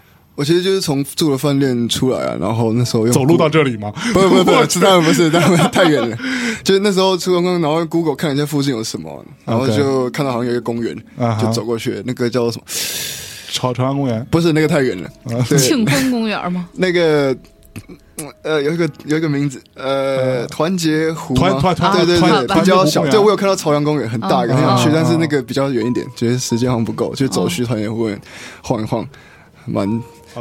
[0.40, 3.92] 我其实就是从住的饭店出来啊，然后那时候用走路到这里吗？
[4.14, 6.16] 不不不，是当然不是，当然太远了。
[6.64, 10.96] 就是那时候出刚刚，然后 Google 看一下附近有什么，然后就看到好像有一个公园
[11.38, 12.64] 就走过去，那个叫什么？
[13.52, 16.66] 朝朝阳公园不是那个太远了，啊，对，庆丰公园吗？
[16.72, 17.36] 那个。
[18.42, 23.00] 呃，有一个有一个名字，呃，团结湖吗团团团对对对，团团比较小。
[23.02, 28.20] 团结湖公园对我有看到朝阳公园，很大一个，哦很想去哦，但是那个比较远一点，觉得时间好像不够，就走去团结湖公园
[28.62, 29.06] 晃一晃，
[29.64, 29.88] 蛮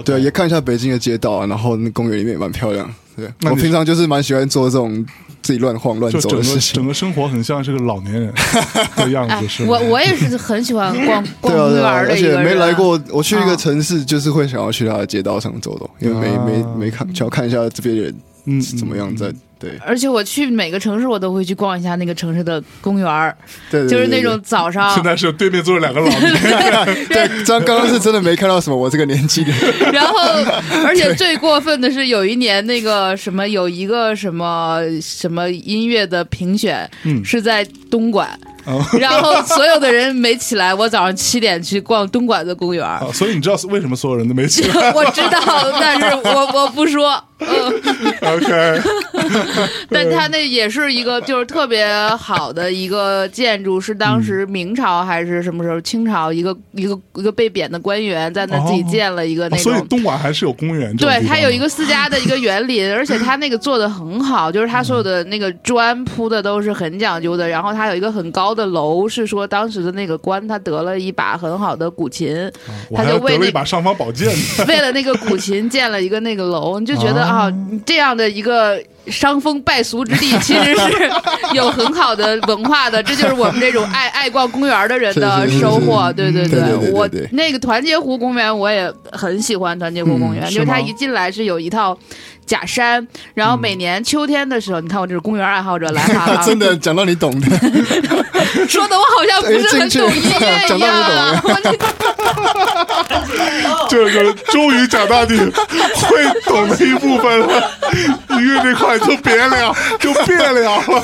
[0.04, 2.90] 对，也看一下北京的街道啊，然后那公园里面也蛮漂亮。
[3.16, 5.06] 对我平常就是蛮喜欢做这种
[5.42, 6.88] 自己乱晃乱走的事情整。
[6.88, 8.34] 个生活很像是个老年人
[8.96, 12.46] 的样哎子，是，我我也是很喜欢逛 逛对啊，公对啊，而且园的一个人。
[12.46, 13.02] 没来过。
[13.12, 19.34] 我去一个啊城市，就是会想要去他的街道上走走，因为没啊没没看，想要看一下这边人嗯是怎么样在。
[19.60, 19.78] 对。
[19.86, 23.36] 而且我去每个城市，我都会去逛一下那个城市的公园儿，
[23.70, 24.40] 对，对就是那种。
[24.42, 24.94] 早上。
[24.96, 29.52] 现，在是对面坐着两个老年人，对，刚刚是真的没看到什么，我这个年纪的。
[29.92, 30.18] 然后，
[30.86, 37.24] 而且最过分的是，有一年那个什么，有一个什么什么音乐的评选，嗯。
[37.26, 38.28] 是在东莞，
[38.66, 38.84] 哦。
[38.98, 43.00] 然后所有的人没起来，我早上七点去逛东莞的公园儿。
[43.00, 44.94] 啊，所以你知道为什么所有人都没起来？
[44.94, 47.22] 我知道，但是我我不说。
[47.40, 47.74] 嗯？
[48.36, 48.82] OK，
[49.90, 55.80] 但它那也是一个就是特别好的一个建筑，是当时明朝还是什么时候？
[55.82, 59.82] 清朝一个一个一个被贬的官员在那自己建了一个那哦所以。
[59.90, 67.48] 东莞还是有公园对，它有一个私家的一个园林， 而且它那个做的很好，就是它所有的那个砖铺的都是很讲究的。
[67.48, 72.52] 然后它有一个很高的楼，是说当时的那个官他得了一把很好的古琴，
[72.94, 74.30] 他就为了一把尚方宝剑。
[74.68, 77.29] 为了那个古琴建了一个那个楼，你就觉得啊，
[77.86, 81.10] 这样的一个伤风败俗之地， 其实是
[81.54, 83.02] 有很好的文化的。
[83.04, 86.12] 这就是我们这种爱爱逛公园的人的 收获。
[86.14, 91.98] 对对对我那个团结湖公园我也很喜欢团结湖公园，嗯就是它一进来是有一套。
[92.50, 97.48] 假山，然后每年秋天的时候，你看我这是公园爱好者来哈哈， 真的讲到你懂的，
[98.68, 101.40] 说的我好像不是很懂音乐讲到一样啊！
[101.44, 101.78] 我这
[104.10, 107.72] 这个终于讲到你会懂的一部分了，
[108.30, 111.02] 音乐这块就别聊，就别聊了。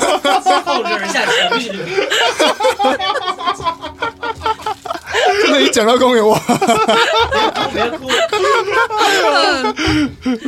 [0.64, 1.70] 后劲儿下情绪。
[5.46, 6.38] 真的，一讲到公园，哇，
[7.72, 8.08] 别哭，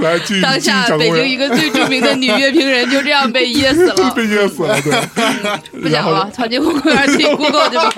[0.00, 4.10] 来继续当下北京一个最著名的女乐评人就这样被噎死了。
[4.14, 4.92] 被噎死了，对。
[5.80, 7.92] 不讲了，团结湖公园自己 Google 去吧。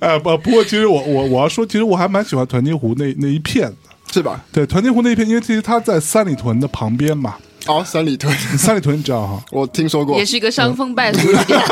[0.00, 3.74] 哎，不，不过其实我我我要说，其实我还蛮喜欢团结湖那那一片的。
[4.12, 4.40] 是吧？
[4.52, 7.34] 对，团结湖那一片，因为其实它在三里屯的旁边嘛。
[7.68, 9.40] 哦，三里屯， 三里屯你知道哈？
[9.52, 11.68] 我听说过也，是一个伤风败俗的地方。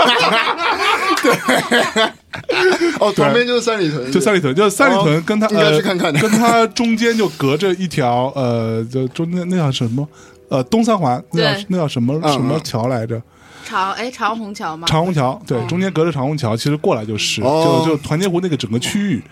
[3.01, 10.07] 哦，旁边就是三里屯，就三里屯，就三里屯哦跟他、应该呃去看看的跟他中间就隔着一条呃，就中间那叫什么？
[10.49, 13.21] 呃，东三环那叫对那叫什么嗯什么嗯桥来着？
[13.66, 14.87] 长哎长虹桥吗？
[14.87, 17.83] 长虹桥，对，中间隔着长虹桥，其实过来就是，哦。
[17.85, 19.22] 就就团结湖那个整个区域，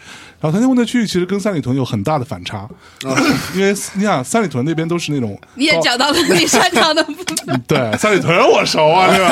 [0.41, 2.69] 然后团结湖那区域其实跟三里屯有很大的反差，
[3.55, 7.13] 因为你想三里屯那边都是那种你也讲到了你擅长的部
[7.47, 9.25] 分， 对三里屯我熟啊，对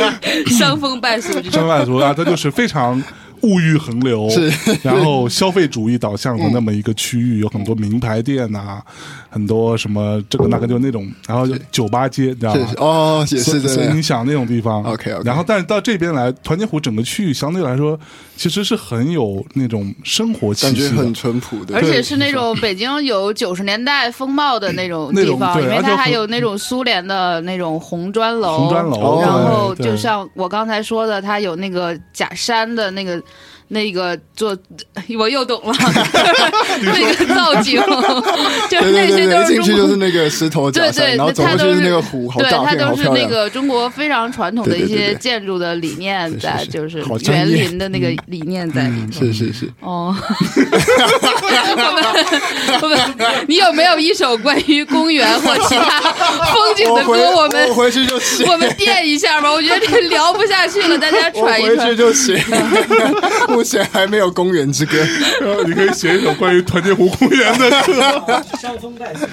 [0.00, 0.20] 吧？
[0.56, 3.02] 伤风败俗伤风败俗啊，它就是非常
[3.42, 4.50] 物欲横流，是。
[4.82, 8.82] 然后消费主义导向的那么一个区域，有很多名牌店呐、
[9.28, 12.72] 很多什么这个那个，就那种，然后就酒吧街，你知道吗？
[12.78, 15.22] 哦，是的所以你，想那种地方 OK，OK。
[15.24, 17.98] 然后但是到这边来，团结湖整个区域相对来说，
[18.40, 21.12] 其实是很有那种生活气息感觉很。
[21.12, 33.22] 淳朴的，而且是那种北京有九十年代风貌的那种地方，因为它还有那种苏联的那种红砖楼，红砖楼然后就像我刚才说的，它有那个假山的那个。
[33.72, 34.56] 那个做，
[35.16, 35.72] 我又懂了，
[36.82, 37.80] 那个造景，
[38.68, 41.44] 就是那些都是一进去中国就是那个石头对，对，然后走
[41.80, 43.08] 那个湖，对，它都是。
[43.10, 49.20] 那个中国非常传统的一些建筑的理念在，就是园林的那个理念在里头。
[49.20, 50.16] 是是是，哦，
[51.76, 52.04] 我们
[52.82, 52.98] 我们，
[53.46, 57.12] 你有没有一首关于公园或其他风景的歌？
[57.36, 61.96] 我们我回去就写，我们垫一下吧，我觉得这聊不下去了，大家喘一喘。
[61.96, 62.42] 就写。
[63.60, 64.96] 目前还没有《公园之歌》，
[65.44, 68.42] 然后你可以写一首关于团结湖公园的歌。
[68.58, 69.26] 伤风败俗。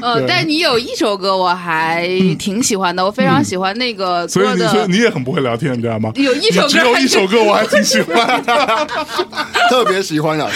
[0.00, 2.06] 呃，但你有一首歌我还
[2.38, 4.64] 挺喜欢的，我非常喜欢那个所以歌的。
[4.64, 6.12] 你所以你也很不会聊天，你知道吗？
[6.14, 8.86] 有一首歌只有一首歌我还挺喜欢的。
[9.68, 10.48] 特别喜欢啊！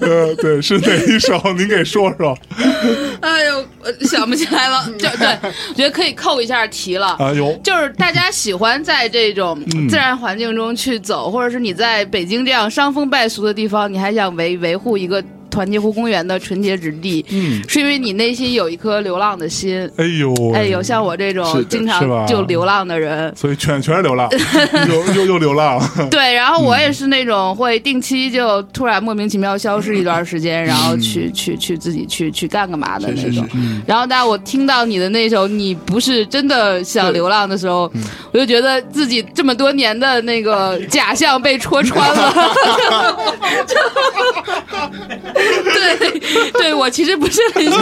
[0.00, 1.40] 呃，对，是哪一首？
[1.56, 2.36] 您给说说。
[3.22, 4.86] 哎呦，我想不起来了。
[4.98, 5.38] 就对，
[5.70, 7.16] 我觉得可以扣一下题了。
[7.20, 19.88] 哎呦就是大家喜欢在这种嗯自然环境中去走，或者是你在北京这样伤风败俗的地方，你还想维维护一个团结湖公园的纯洁之地，嗯，是因为你内心有一颗流浪的心。
[19.96, 24.30] 哎呦，哎呦，像我这种经常就流浪的人，所以全全是流浪，
[24.88, 25.78] 又又又流浪。
[26.10, 33.46] 对，然后我也是那种会定期就突然莫名其妙消失一段时间，然后去去去自己去去干干嘛的那种。
[33.86, 37.92] 然后当我听到你的那首《你不是真的想流浪》的时候，
[38.32, 42.32] 我就觉得自己这么多年的那个假象被戳穿了。
[45.64, 47.80] 对，对我其实不是很想。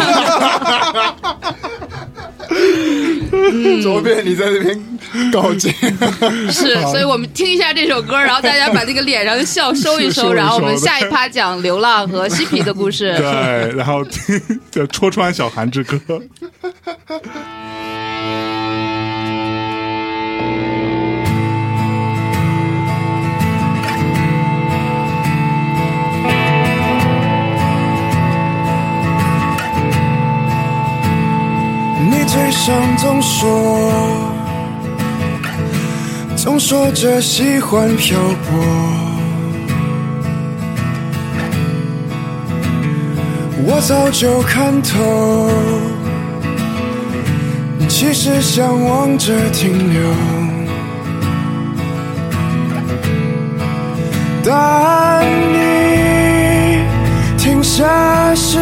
[3.83, 4.99] 左边你在这边
[5.33, 5.73] 告诫，
[6.51, 13.14] 是，所以我们听一下这首歌，然后大家把那个脸上的笑收一收然后我们下一趴讲流浪和嬉皮的故事。
[13.16, 16.01] 对，然后听这戳穿小韩之歌。
[32.33, 33.93] 嘴上总说，
[36.37, 38.57] 总说着喜欢漂泊。
[43.66, 45.51] 我早就看透，
[47.88, 50.01] 其实向往着停留。
[54.45, 56.85] 但你
[57.37, 58.57] 停下时，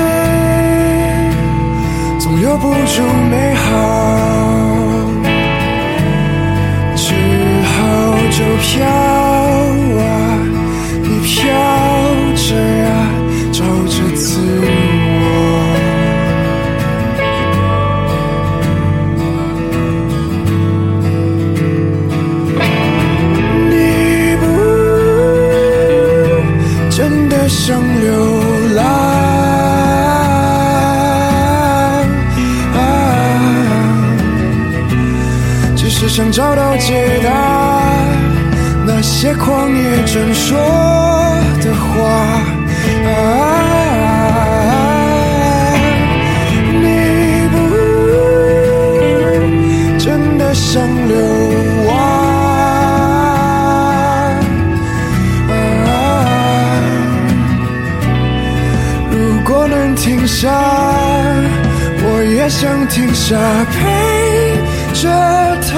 [2.37, 3.64] 留不住美好
[6.95, 7.14] 只
[7.64, 7.77] 好
[8.31, 10.03] 就飘啊
[11.03, 11.35] 你飘
[12.35, 12.88] 着呀
[13.53, 14.67] 找着自我。
[23.71, 23.75] 你
[24.41, 24.45] 不
[26.91, 28.38] 真的想留
[36.19, 37.31] 想找到解答，
[38.85, 40.59] 那些狂野诊说
[41.63, 42.43] 的话。
[43.07, 43.09] 啊，
[46.73, 47.57] 你不
[49.97, 51.14] 真的想流
[51.87, 51.91] 亡。
[55.53, 55.89] 啊，
[59.12, 59.14] 如
[59.45, 60.51] 果能停下，
[62.03, 63.37] 我也想停下
[63.71, 63.79] 陪
[65.01, 65.09] 着。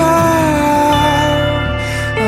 [0.00, 0.06] 啊
[2.16, 2.22] 啊！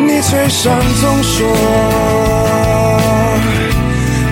[0.00, 1.46] 你嘴上总说，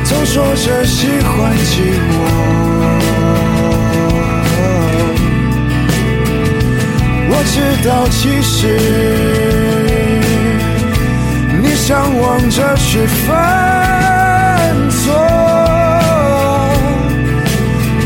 [0.04, 2.12] 总说着喜欢寂寞。
[7.34, 7.54] 我知
[7.88, 8.60] 道，其实
[11.84, 15.12] 向往着去犯错，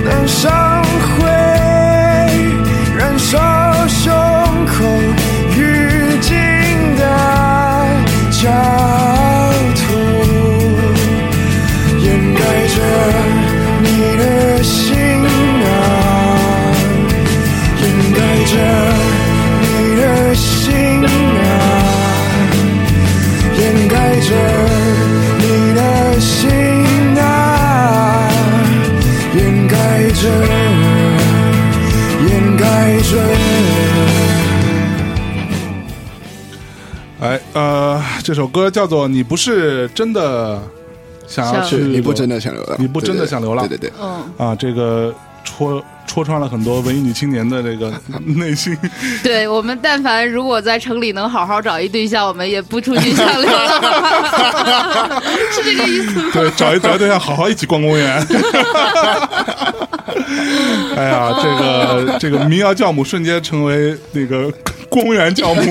[0.02, 0.65] 但伤
[38.26, 40.60] 这首歌叫做《你不是真的
[41.28, 45.14] 想要去》，你不真的想流浪，你不真的想流浪对对对，嗯，啊，这个
[45.44, 47.92] 戳戳穿了很多文艺女青年的这个
[48.34, 48.76] 内心。
[49.22, 55.22] 对我们，但凡如果在城里能好好找一对象，我们也不出去想流浪，
[55.52, 56.30] 是这个意思吗？
[56.34, 58.26] 对，找一找一对象，好好一起逛公园。
[60.96, 64.52] 哎呀，这个这个民谣教母瞬间成为那个
[64.90, 65.62] 公园教母。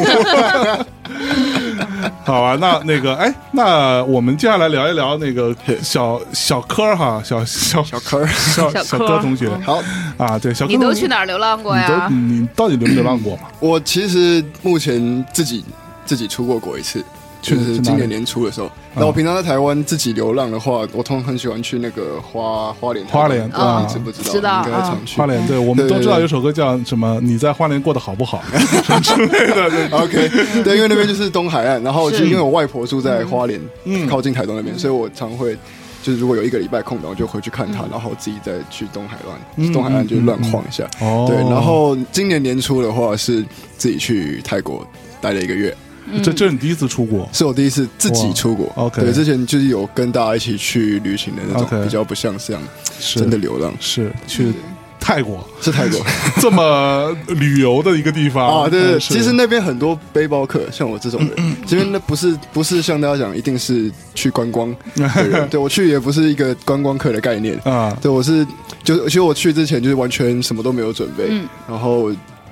[2.26, 9.48] 好啊，那那个，哎，那我们接下来聊一聊那个小小柯哈，小小小柯小小柯同学。
[9.48, 9.82] 嗯好，
[10.18, 12.08] 啊，对，小柯你都去哪儿流浪过呀？
[12.12, 13.36] 你你到底流没流浪过？
[13.38, 13.44] 嘛？
[13.60, 15.64] 我其实目前自己
[16.06, 17.04] 自己出过国一次，
[17.46, 18.70] 去去哪里就是今年年初的时候。
[18.96, 23.06] 那我平常在台湾自己流浪的话，我通常很喜欢去那个花花莲。
[23.08, 24.32] 花莲台湾啊你知不知道？
[24.32, 25.18] 知道应该常去。
[25.18, 27.20] 花莲，对我们都知道对对对有首歌叫什么？
[27.22, 28.42] 你在花莲过得好不好？
[28.84, 29.70] 什 么之类的。
[29.70, 30.30] 对 OK，
[30.64, 35.56] 对，因为那边就是东海岸，然后就因为我外婆住在花莲，嗯靠近台东那边，所以我常会
[36.02, 39.18] 就是如果有一个礼拜空档，我就回去看她，然后自己再去东海
[39.58, 40.88] 嗯岸，东海岸就乱晃一下。
[41.02, 43.44] 哦，对，然后今年年初的话是
[43.78, 44.86] 自己去泰国
[45.20, 45.76] 待了一个月，
[46.12, 46.22] 嗯。
[46.24, 47.28] 这这是你第一次出国？
[47.34, 48.66] 是我第一次自己出国。
[48.76, 49.02] 哇，OK。
[49.02, 52.62] 对，之前就是有跟大家一起去旅行的那种比较不像是这样
[53.00, 54.52] 真的流浪，是去
[55.00, 55.48] 泰国。
[55.62, 56.00] 是泰国。
[56.42, 58.64] 这么旅游的一个地方。
[58.64, 68.46] 啊，对对，嗯其实那边很多背包客，像我这种人，这边那不是不是像大家讲一定是去观光的人， 对我去也不是一个观光客的概念，啊，对我是
[68.84, 71.48] 就其实我去之前就是完全什么都没有准备，嗯。
[71.68, 72.12] 然后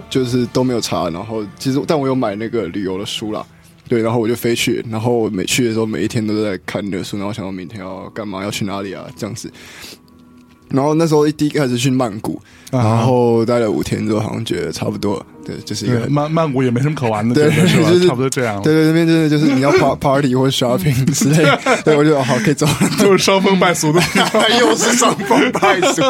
[0.09, 3.45] 就是都没有查，然后其实但我有买那个旅游的书啦。
[3.85, 9.51] 对，然后我就飞去，然后每去的时候每一天都在看那个书，然后想到明天要干嘛，要去哪里啊，这样子。
[10.73, 12.79] 然后那时候一第一开始去曼谷，啊。
[12.79, 22.65] 然后待了五天之后，好像觉得差不多了，对，就是一个曼曼谷也没什么可玩的，对 就是差不多这样了，对对，那边真的就是你要 pa- party 或 shopping 之类的，对我就好可以走。
[22.65, 22.73] 了。
[22.99, 24.01] 就是伤风败俗的。
[24.59, 26.01] 又是伤风败俗。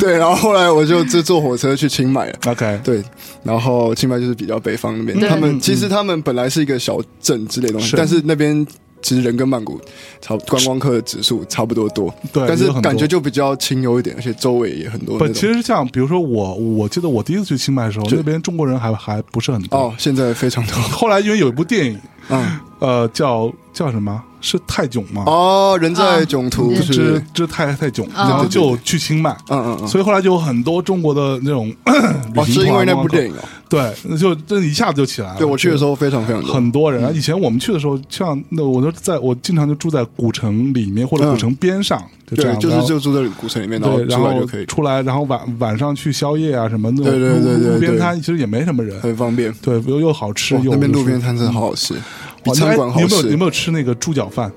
[0.00, 2.34] 对，然后后来我就就坐火车去清迈了。
[2.46, 3.02] OK，对，
[3.44, 8.66] 然后清迈就是比较北方那边，他们其实他们本来是一个小镇之类的东西，但是那边
[9.02, 9.80] 其实人跟曼谷
[10.20, 15.34] 差观光客的指数差不多多，对但是感觉就比较清幽一点，而且周围也很多不，那种。
[15.34, 19.76] 其实像比如说我，我记得我第一次去清迈的时候，那边中国人还还不是很多。
[19.78, 21.98] 哦，现在非常多，后来因为有一部电影，
[22.28, 24.22] 嗯，呃，叫叫什么？
[24.44, 25.22] 是泰囧吗？
[25.26, 26.72] 哦，人在囧途。
[26.74, 31.92] 啊是，这这泰泰囧，然后就去清迈，嗯嗯嗯，所以后来就有很多中国的那种哦，
[32.34, 35.36] 旅行是因为那部电影哦，对，那就这一下子就起来了。
[35.38, 49.54] 对我去的时候非常非常多，很多人啊，以前我们去的时候，像那我都在我经常就住在古城里面或者古城边上，对，就是就住在古城里面，然后对，然后就可以，出来，然后晚晚上去宵夜啊什么那种对对对路对对路边摊，其实也没什么人，很方便。
[49.62, 51.94] 对，又又好吃那边路边摊真的好好吃，
[52.42, 53.44] 比哦餐馆好吃你有没有有没。
[53.44, 54.50] 有吃那个猪脚饭？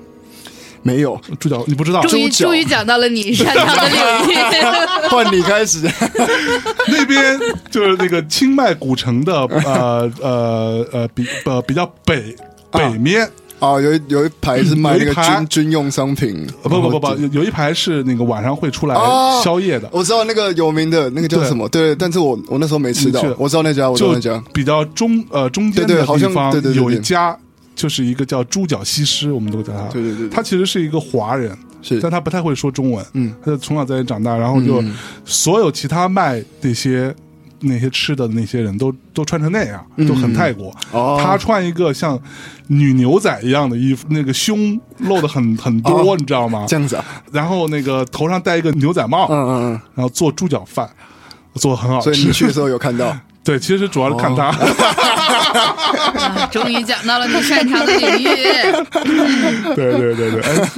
[0.82, 2.00] 没有，猪脚你不知道？
[2.02, 4.36] 终于终于讲到了你擅长的领域。
[5.10, 5.80] 换你开始。
[6.88, 7.36] 那边
[7.70, 9.34] 就是那个清迈古城的
[9.64, 12.36] 呃呃呃比呃比较北
[12.70, 13.28] 北面，
[13.58, 19.40] 啊，有一有一排是卖那个军军用商品，呃不不不不，有有一排是那个晚上会出来哦。
[19.42, 26.82] 宵夜的，我知道那个有名的那个叫什么，对，但是我我那时候没吃到，我知道那家，我知道就那家，比较中呃中间的对对好像地方对对对对。
[26.84, 27.36] 有一家。
[27.76, 29.84] 就是一个叫猪脚西施，我们都叫他。
[29.92, 33.04] 对对对对他其实是一个华人，是但他不太会说中文。
[33.12, 34.92] 嗯，他就从小在这长大，然后就嗯
[35.24, 37.14] 所有其他卖那些
[37.60, 40.74] 那些吃的那些人都都穿成那样，嗯就很泰国。
[40.90, 42.18] 哦他穿一个像
[42.66, 46.64] 女牛仔一样的衣服，那个胸露的很 很多，哦你知道吗？
[46.68, 50.88] 这样子啊，然后那个头上戴一个牛仔帽，嗯嗯嗯然后做猪脚饭，
[51.54, 52.32] 做的很好吃，所以你。
[52.32, 53.16] 去的时候有看到，
[53.46, 54.46] 对，其实主要是看他。
[55.56, 58.26] 啊终于讲到了你擅长的领域。
[59.74, 60.70] 对对对对，哎，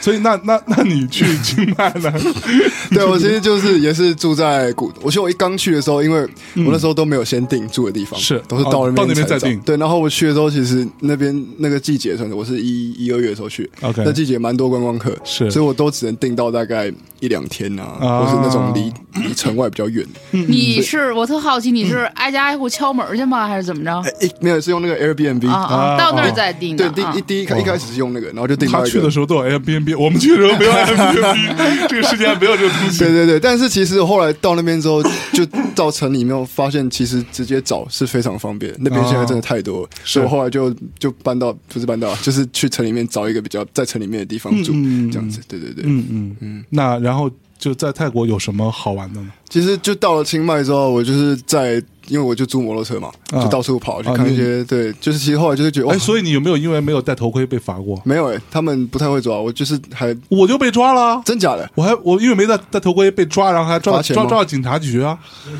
[0.00, 2.12] 所以那那那你去清迈呢？
[2.90, 6.20] 对我其实就是也是住在古，我记得我一刚去的时候，因为
[6.56, 9.58] 我那时候都没有先定住的地方，是都是到那哦到那边再定。
[9.60, 15.50] 对，然后我去的时候，其实那边那个季节，我是一一二月的时候去 OK 那季节蛮多观光客，是。
[15.50, 18.20] 所以我都只能定到大概一两天啊，啊。
[18.20, 18.92] 或是那种离
[19.22, 20.06] 离城外比较远。
[20.30, 23.46] 你是我特好奇，你是挨家挨户敲门去吗？
[23.46, 24.00] 还是怎么着？
[24.20, 32.98] 哎，没有是用那个 Airbnb，到那啊儿再订对，第一第一开一开始是用那个，然后就定到一个他去的时候都有 Airbnb，我们去的时候没有 Airbnb，这个世界上没有这个东西。
[32.98, 35.44] 对对对，但是其实后来到那边之后，就
[35.74, 38.74] 到城里面发现，其实直接找是非常方便。
[38.78, 44.72] 那边现在真的太多了，所以我后来就就搬到不是搬到，就是去城里面找一个比较在城里面的地方住，
[45.10, 45.40] 这样子。
[45.48, 49.28] 对对对，嗯嗯嗯，那然后就在泰国有什么好玩的呢？
[49.52, 51.74] 其实就到了清迈之后，我就是在，
[52.08, 58.00] 因为我就租摩托车嘛，啊就到处跑去看一些，对，就是其实后来就是觉得，哇哎，，所以你有没有因为没有戴头盔被罚过？
[58.02, 61.22] 没有哎，他们不太会抓，我就是还我就被抓了啊。
[61.22, 65.18] 真假的我还我因为没戴戴头盔被抓，然后还抓抓抓到警察局啊，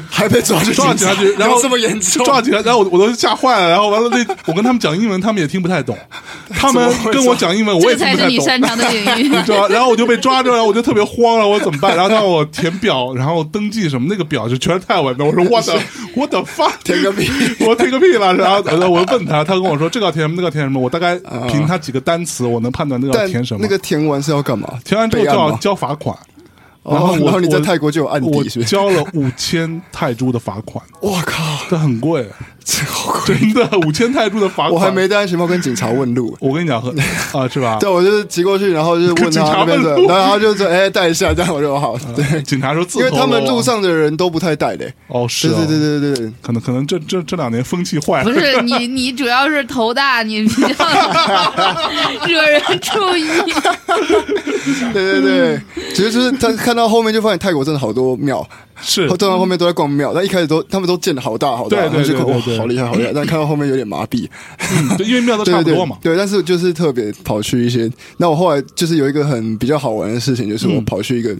[0.08, 2.24] 还被抓去抓到警察局，然后这么严重？
[2.24, 4.16] 抓到警察，然后我我都吓坏了，然后完了那
[4.46, 5.94] 我跟他们讲英文，他们也听不太懂，
[6.48, 8.18] 他们跟我讲英文，我也听不太懂。
[8.18, 9.28] 才是你擅长的领域。
[9.28, 9.68] 你知道？
[9.68, 11.94] 然后我就被抓着，然后我就特别慌了，我怎么办？
[11.94, 15.24] 然后他让我填表，然后登记什么，那个表就全是泰文的。
[15.24, 15.80] 我说我的
[16.14, 17.28] 我的发填个屁！
[17.66, 18.34] 我填个屁了。
[18.36, 20.80] 然后我就问他，他跟我说这个要填什么，那个要填什么。
[20.80, 21.16] 我大概
[21.48, 23.60] 凭他几个单词，我能判断那个要填什么。
[23.62, 24.78] 那个填完是要干嘛？
[24.84, 26.16] 填完之后就要交罚款，
[26.82, 28.62] 哦然后我然后你在泰国就有案我底？
[28.64, 32.26] 交了五千泰铢的罚款， 我靠，这很贵！
[33.26, 34.72] 真的五千泰铢的罚款。
[34.72, 36.36] 我还没戴安全帽跟警察问路。
[36.40, 36.90] 我跟你讲，很
[37.32, 37.76] 啊是吧？
[37.80, 41.96] 对，我就是骑过去，然后就是问警察他那边的问，路然后就说：“哎，戴一下。”这样我就好。
[42.16, 44.90] 对，警察说自因为他们路上的人都不太戴的。
[45.08, 50.84] 哦是哦对对对对对，可能可能这这这两年风气坏了，不是 你，你主要是头大，你比较
[52.26, 53.26] 惹人注意。
[54.92, 55.60] 对对对，
[55.94, 58.46] 其实就是他看到后面就发现泰国真的好多庙，
[58.82, 60.12] 是到到后面都在逛庙。
[60.12, 63.12] 但一开始都他们都建的好大好大，哇好厉害好厉害。
[63.14, 64.28] 但看到后面有点麻痹。
[64.98, 65.96] 因为庙都差不多嘛。
[66.02, 67.90] 对，但是就是特别跑去一些。
[68.18, 71.34] 那我后来就是有一个很比较好玩的事情，就是我嗯跑去一个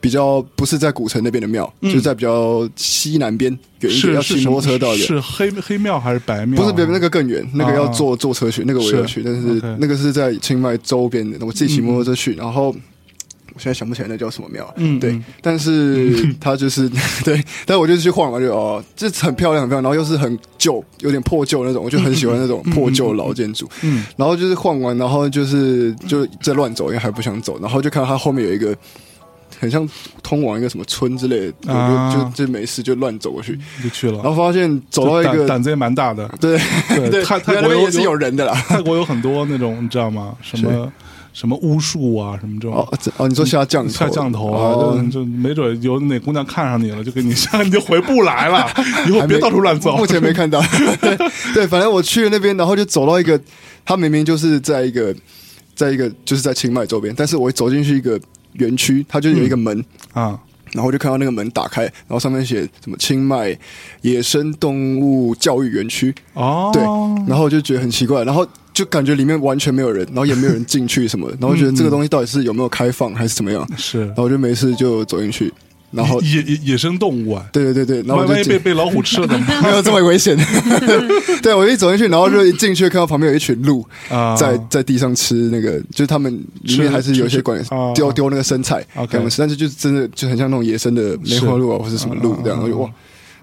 [0.00, 4.98] 比较不是在古城那边的庙，嗯就是在比较西南边远一点，是要骑摩托车到的。
[4.98, 6.62] 是黑黑庙还是白庙啊？
[6.62, 12.74] 不是别那个更远，那个要坐坐车去，那个我也有去，但是那个是在清迈周边的，我自己骑摩托车去，然后。
[13.60, 16.88] 我现在想不起来那叫什么庙，对嗯对，但是它就是
[17.22, 28.74] 对，但我就去晃嘛，就哦，这很漂亮，很漂亮，然后又是很旧，有点破旧那种，我就很喜欢那种破旧老建筑，嗯然后就是晃完，然后就是就在乱走，因为还不想走，然后就看到它后面有一个
[29.58, 29.86] 很像
[30.22, 32.08] 通往一个什么村之类的，啊。
[32.08, 36.26] 我就就就没事就乱走过去，就去了，然后发现走到一个胆胆子也蛮大的。
[36.40, 36.58] 对。
[36.88, 38.54] 对 对，泰泰国也是有人的啦。
[38.68, 40.34] 泰国有很多那种你知道吗？
[40.40, 40.90] 什么
[41.32, 48.66] 什么巫术啊，什么这种哦哦，你说下降头下降头啊，哦就就没准有哪姑娘看上你了，就给你下， 你就回不来了。
[49.08, 49.96] 以后别到处乱走。
[49.96, 50.60] 目前没看到。
[51.00, 51.16] 对
[51.54, 53.40] 对，反正我去了那边，然后就走到一个，
[53.84, 55.14] 他明明就是在一个，
[55.74, 58.20] 在一个就是在清迈周边，但是我一走进去一个
[58.54, 59.84] 园区，它就有一个门。
[60.12, 60.38] 啊，
[60.72, 63.56] 然后我就看到那个门打开，然后上面写什么清迈
[64.02, 66.82] 野生动物教育园区，哦，对，
[67.28, 74.00] 然后我就觉得很奇怪，然后就感觉里面完全没有人，然后也没有人进去什么，然后觉得这个东西到底是有没有开放还是怎么样，是。
[74.06, 75.52] 然后我就没事就走进去，
[75.90, 79.62] 然后野野野生动物啊，对对对对，然后我万一被被老虎吃了怎么办？
[79.64, 80.38] 没有这么危险。
[81.42, 87.60] 对我一走进去，然后就一进去看到旁边有一群鹿啊，在在地上吃那个，就是他们里面还是有一些管
[87.94, 92.88] 丢丢那个生菜 OK 给他们吃，但是就真的就很像那种野生的梅花鹿啊，或者什么鹿这样，啊我就哇。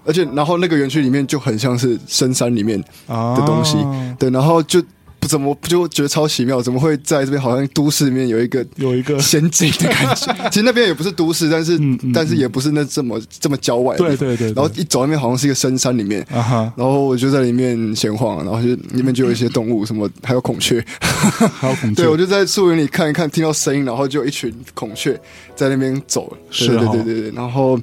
[0.04, 3.76] 而且，然后那个园区里面就很像是深山里面啊的东西，
[4.18, 4.86] 对，然后就不
[5.26, 10.32] 怎么就觉得超奇妙，怎么会在这边好像都市里面有一个有一个仙境的感觉？
[10.50, 13.96] 其实那边也不是都市，但是、嗯嗯但是也不是那这么这么郊外。
[13.96, 16.26] 对对对对然后一走那边好像是一个深山里面。
[16.30, 25.18] 然后我就在里面闲晃，然后就里面就有一些动物，什么还有孔雀， 还有孔雀，对我就在树林里看一看，听到声音，然后就有一群孔雀
[25.56, 27.78] 在那边走，是对对对，然后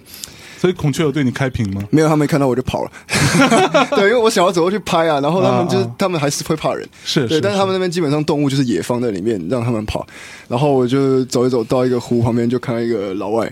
[0.66, 1.84] 所以孔雀有对你开屏吗？
[1.91, 2.91] 没有他们看到我就跑了，
[3.95, 6.82] 对，因为我想要走过去拍啊，然后他们就是啊啊他们还是会怕人，
[7.13, 10.03] 对，是对，但是他们那边基本上动物就是野放在里面让他们跑，
[10.47, 13.47] 然后我就走一走到一个湖旁边，就看到一个老外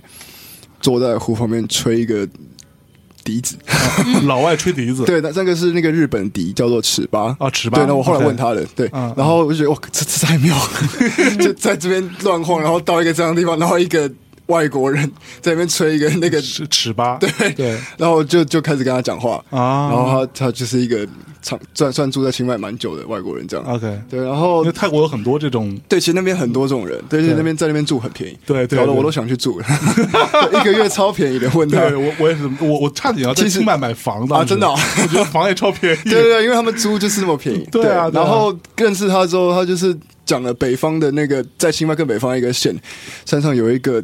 [0.81, 2.27] 坐在湖旁边吹一个
[3.23, 7.35] 笛子，是 老外吹笛子，对，那那个是那个日本笛，叫做尺八。
[7.37, 8.89] 啊，尺八，对，那我后来问他的，对。
[8.91, 14.11] 嗯，然后我就觉得哇，这这太妙了， 就在这边乱晃，然后到一个这样的地方，然后一个
[14.53, 15.03] 外国人
[15.41, 17.77] 在那边吹一个那个，尺尺八，对对。
[17.97, 21.07] 然后就就开始跟他讲话，啊，然后他他就是一个
[21.41, 29.59] 长算算住在清迈蛮久的外国人这样，OK，对，然后因为泰国有很多这种，对，其实那边很多这种人，对，而且那边在那边住很便宜，对搞得我都想去住。
[29.59, 29.65] 了，
[30.53, 34.67] 一个月超便宜的，问他，对我我也是，我我差点要在清迈买房啊真的？
[34.67, 39.95] 哦我觉得房也超便宜， 对对对，因为他们租就是那么便宜， 对啊对啊然后认识他之后，他就是
[40.25, 42.75] 讲了北方的那个，在清迈更北方一个县，
[43.25, 44.03] 山上有一个。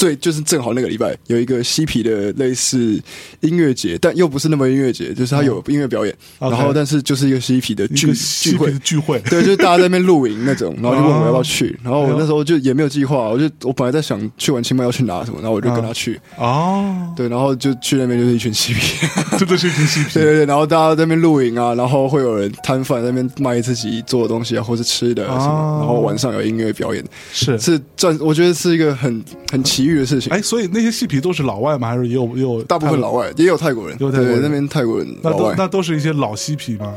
[0.00, 2.98] 最就是正好那个礼拜有一个嬉皮的类似
[3.40, 19.06] 音乐节，但又不是那么音乐节，就是他有音乐表演，嗯然后但是就是一个嬉皮的聚聚会，聚会，对，就是大家在那边露营那种， 然后就问我要不要哦去，然后我那时候就也没有计划，我就我本来在想去完清迈要去哪什么，然后我就跟他去，哦，对，然后就去那边就是一群嬉皮，
[19.38, 20.14] 真的是一群嬉皮。
[20.14, 25.76] 对，对对，然后大家在那边露营啊，然后会有人摊贩在那边卖自己做的东西啊，或是吃的啊什么，哦。
[25.80, 27.58] 然后晚上有音乐表演，是。
[27.58, 29.22] 是赚，我觉得是一个很
[29.52, 30.32] 很奇遇的事情。
[30.32, 31.88] 哎，所以那些嬉皮都是老外吗？
[31.88, 34.40] 还是也有也有大部分老外也有泰国人，也有泰国人。
[34.40, 36.94] 对，那边泰国人那都那都是一些老嬉皮吗？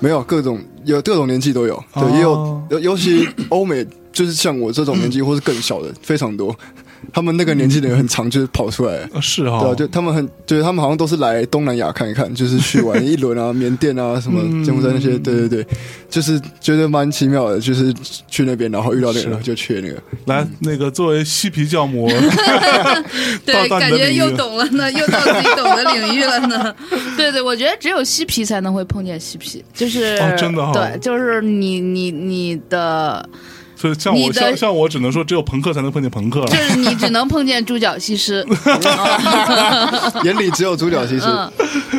[0.00, 2.10] 没有各种有各种年纪都有，对，哦。
[2.14, 6.54] 也有尤尤其欧美就是像我这种年纪或是更小的非常多，
[7.12, 9.08] 他们那个年纪的人很常就是跑出来。
[9.12, 14.64] 呃是哈、对啊，就他们很，就是他们好像都是来东南亚看一看，就是去玩一轮啊，缅甸啊，什么嗯。
[14.64, 15.66] 柬埔寨那些，对对对，
[16.08, 17.92] 就是觉得蛮奇妙的，就是
[18.28, 22.08] 去那边，然后遇到那个就去那个，来，那个作为嬉皮教母，
[23.44, 26.74] 对，感觉又懂了呢，又到自己懂的领域了呢。
[27.16, 30.70] 对对，我觉得只有嬉皮才能会碰见嬉皮，就是、哦真的哦。
[30.72, 33.28] 对，就是你你你的，
[33.84, 36.56] 所以像我像像我只能说，只有朋克才能碰见朋克了就。
[36.56, 38.44] 是你只能碰见猪脚西施。
[40.24, 41.52] 眼里只有猪脚西施嗯，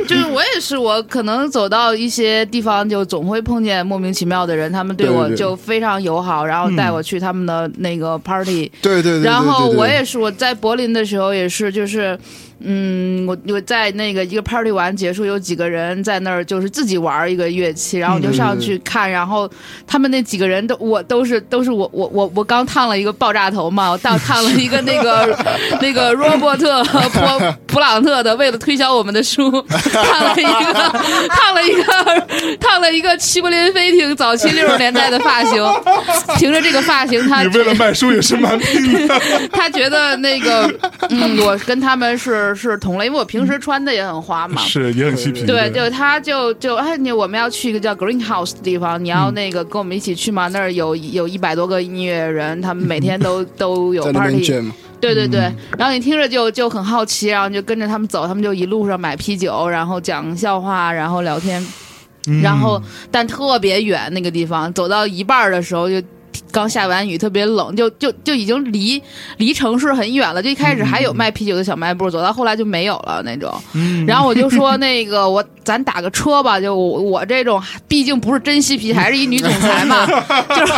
[0.07, 12.17] 就是我也是，我可能走到一些地方，就总会碰见莫名其妙的人，他们对我就非常友好，然后带我去他们的那个 party，、对对对对，然后我也是，我在柏林的时候也是，就是，
[12.67, 19.49] 嗯，我我在那个一个 party 完结束，有几个人在那儿就是自己玩一个乐器，然后我就上去看，然后
[19.85, 25.37] 他们那几个人都我都是都是我我我我刚烫了一个爆炸头嘛，我烫 烫了一个那个
[25.79, 27.19] 那个罗伯特普
[27.75, 30.73] 普朗特的，为了推销我们的书，烫了一个
[31.29, 31.83] 烫了一个
[32.59, 35.63] 烫了一个齐柏林飞艇早期六十年代的发型，
[36.37, 39.19] 凭着这个发型，他你为了卖书也是蛮拼的，
[39.51, 40.73] 他觉得那个，
[41.09, 44.61] 嗯，我跟他们是是同类，因为我平时穿的也很花嘛。
[44.61, 45.45] 是也很嬉皮。
[45.45, 50.47] 对，就他就就哎，你我们要去一个叫 Greenhouse 的地方，你要那个跟我们一起去吗？
[50.47, 54.45] 那儿有有一百多个音乐人，他们每天都都有 party。
[55.01, 55.41] 对对对，
[55.77, 61.61] 然后你听着就就很好奇，然后你就跟着他们走，他们就一路上买啤酒，然后讲笑话，然后聊天。
[62.27, 62.81] 嗯然后
[63.11, 66.01] 但特别远那个地方，走到一半儿的时候就。
[66.55, 69.01] 刚下完雨，特别冷，就就就已经离
[69.35, 70.41] 离城市很远了。
[70.41, 73.53] 就一开始还有卖啤酒的小卖部，走到后来就没有了那种。
[73.73, 80.05] 嗯然后我就说那个我咱打个车吧，就我我这种毕竟不是真嬉皮，还是一女总裁嘛，
[80.55, 80.73] 就是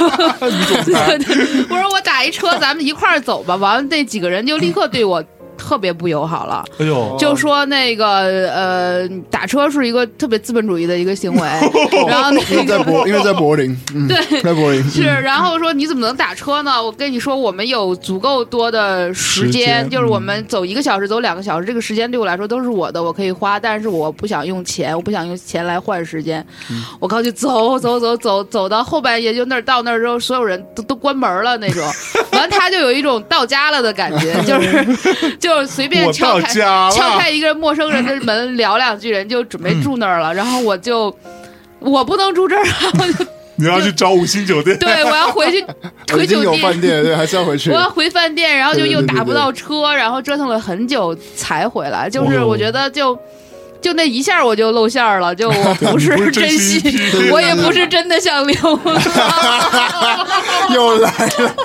[0.83, 3.55] 对对我说我打一车，咱们一块儿走吧。
[3.55, 5.23] 完了那几个人就立刻对我
[5.57, 6.63] 特别不友好了。
[6.79, 8.07] 哎呦，就说那个
[8.49, 11.41] 呃，打车是一个特别资本主义的一个行为，
[12.07, 14.41] 然后那因为在个柏，因为在柏林，嗯，对。
[14.41, 16.81] 在柏林是，然后说你怎么能打车呢？
[16.81, 26.45] 我跟你说，我们有足够多的时时间就是我们走一个小时，走两个小时，这个时间对我来说都是我的，我可以花，但是我不想用钱，我不想用钱来换时间。
[26.99, 31.83] 我靠，就走走走走走到后半夜，就那儿到那儿之后，所有人都都关门了那种，
[32.33, 34.85] 完了他就有一种到家了的感觉，就是
[35.39, 41.15] 就 是随便敲开敲开一个陌生人的门聊两句，人就准备住那儿了，然后我就。
[41.79, 42.71] 我不能住这儿啊！
[42.97, 43.25] 我 就
[43.55, 45.63] 你要去找五星酒店， 对我要回去
[46.11, 47.75] 回酒店，饭店，对，还是要回去我。
[47.75, 52.09] 要回饭店，然后就又打不到车，然后折腾了很久才回来。
[52.09, 53.15] 就是哦我觉得就。
[53.79, 56.81] 就那一下我就露馅儿了，就我不 不是是真真心
[57.31, 58.79] 我也不是真的想溜。
[60.73, 61.55] 又来了。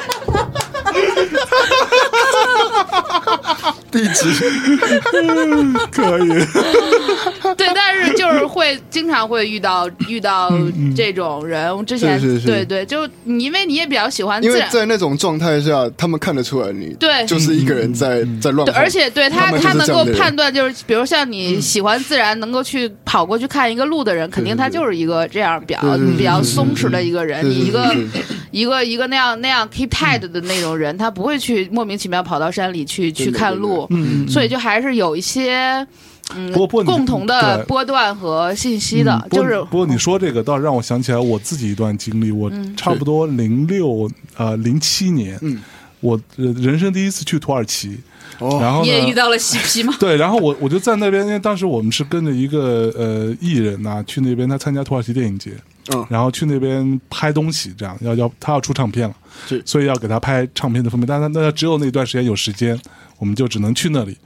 [3.90, 4.30] 地址。
[5.92, 6.28] 可以，
[7.56, 10.50] 对，但是就是会经常会遇到遇到
[10.96, 11.74] 这种人。
[11.76, 12.46] 我之前是是是。
[12.46, 17.24] 对对，就你因为你也比较喜欢自因为然，在那种状态下，他们看得出来你对。
[17.26, 25.80] 就是一个人在在乱对，而且对他他能够判断，就是比如像你喜欢自然，能够去跑过去看一个路的人，肯定他就是一个这样比较
[26.16, 27.42] 比较松弛的一个人。
[27.42, 28.08] 是是你一个是
[28.50, 33.88] 一个一个那样那样 keep tight 的那种人，他不会去莫名其妙跑到山里去去真路，
[34.28, 35.86] 所以就还是有一些。
[36.34, 45.60] 嗯，共同的波段和信息的，就是不过你说这个倒让我想起来我自己一段经历，我差不多零六呃零七年，嗯
[46.02, 47.98] 我呃人生第一次去土耳其，
[48.38, 49.14] 哦，然后你也遇。
[49.14, 49.94] 到了嬉皮吗？
[50.00, 55.52] 对，然后我我就在那边，因为当时我们是跟着一个呃艺人呐、去那边，他参加土耳其电影节，
[55.92, 59.14] 嗯然后去那边拍东西，这样要要他要出唱片了，
[59.46, 62.76] 是所以要给他拍唱片的封面，但是他那只有那段时间有时间，
[63.18, 64.16] 我们就只能去那里。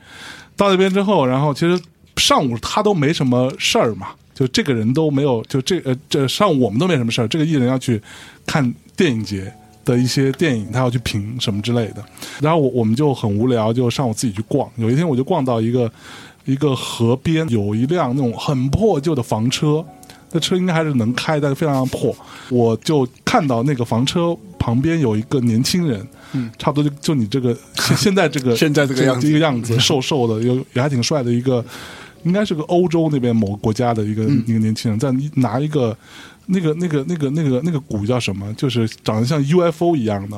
[0.57, 1.79] 到那边之后，然后其实
[2.17, 8.01] 上午他都没什么事儿嘛，就这个人都没有，就这呃这上午我们都没什么事儿，这个艺人要去
[8.47, 9.53] 看电影节。
[9.87, 12.05] 的一些电影，他要去评什么之类的，
[12.43, 14.69] 然后我我们就很无聊，就上午自己去逛。
[14.77, 15.91] 有一天我就逛到一个
[16.45, 19.83] 一个河边，有一辆那种很破旧的房车，
[20.33, 22.15] 那车应该还是能开，但是非常破。
[22.51, 29.29] 我就看到那个房车旁边有一个年轻人，嗯，差不多就就你这个现现在这个 现在这个样子。
[29.29, 31.65] 一个样子，瘦瘦的，有也还挺帅的一个，
[32.25, 34.43] 应该是个欧洲那边某个国家的一个、嗯。
[34.47, 35.97] 一个年轻人，在拿一个
[36.47, 38.53] 那个那个那个那个那个鼓叫什么？
[38.55, 40.37] 就是长得像 UFO 一样的。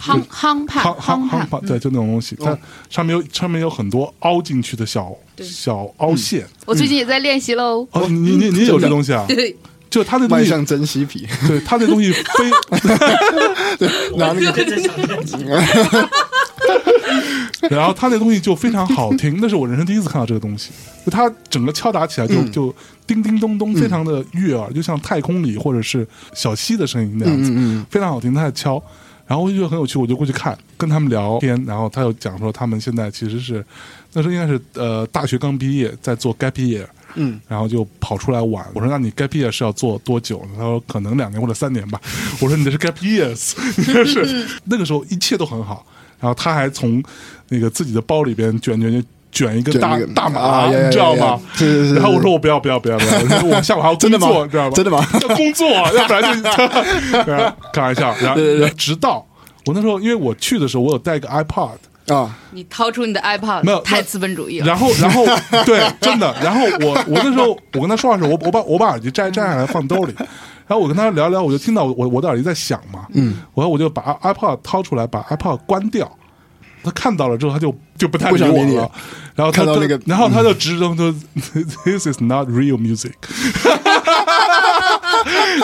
[0.00, 2.58] 夯夯判夯夯对，就那种东西，它
[2.90, 6.44] 上面有上面有很多凹进去的小小凹陷。
[6.66, 7.86] 我最近也在练习喽。
[7.92, 9.24] 哦，你你你有这东西啊？
[9.30, 9.56] 对，
[9.88, 12.50] 就他那东西，迈向珍稀皮，对他那东西非
[14.18, 14.52] 拿那个
[17.70, 20.70] 然后他那东西就非常好听，那是我人生第一次看到这个东西。
[21.04, 22.74] 就它整个敲打起来就、嗯就
[23.06, 28.32] 叮叮咚咚，非常的悦耳，就像太空里或者是小溪的声音那样子，嗯非常好听。
[28.32, 28.82] 他在敲，
[29.26, 31.62] 然后我就觉得很有趣，我就过去看，跟他们聊天。
[31.66, 33.64] 然后他又讲说，他们现在其实是
[34.12, 36.86] 那时候应该是呃大学刚毕业，在做 gap year。
[37.14, 38.64] 嗯，然后就跑出来玩。
[38.72, 42.00] 我说：“那你 gap year 是要做多久呢？”他说：“可能两年或者三年吧。”
[42.40, 45.84] 我说：“你这是 gap years，你这是 那个时候一切都很好。”
[46.22, 47.02] 然后他还从
[47.50, 51.40] 那个自己的包里边卷卷卷卷一个大大麻，你知道吗呀呀？
[51.54, 53.14] 是是是然后我说：“我不要不要不要不要！
[53.18, 54.72] 我说 我下午还要工真的吗作，知道吗？
[54.76, 56.48] 真的吗 要工作，要不然就
[57.26, 58.14] 然 后开玩笑。
[58.20, 59.26] 然后对对对直到
[59.66, 61.70] 我那时候，因为我去的时候，我有带一个 iPod。”
[62.08, 64.66] 啊，你掏出你的 iPod，没有太资本主义了。
[64.66, 65.24] 然后，然后，
[65.64, 66.34] 对，真的。
[66.42, 70.12] 然后我，我那时候我跟他说话的时候，我我把我把耳机摘摘下来放兜里，
[70.72, 76.10] 然后我跟他聊聊，我就听到我我的耳机在响嘛，嗯，然后我就把 iPod 掏出来，把 iPod 关掉。
[76.82, 78.90] 他看到了之后，他就就不太想理我了。
[79.34, 81.14] 然后他就看到那个然后他就直称说
[81.84, 83.12] ：“This is not real music.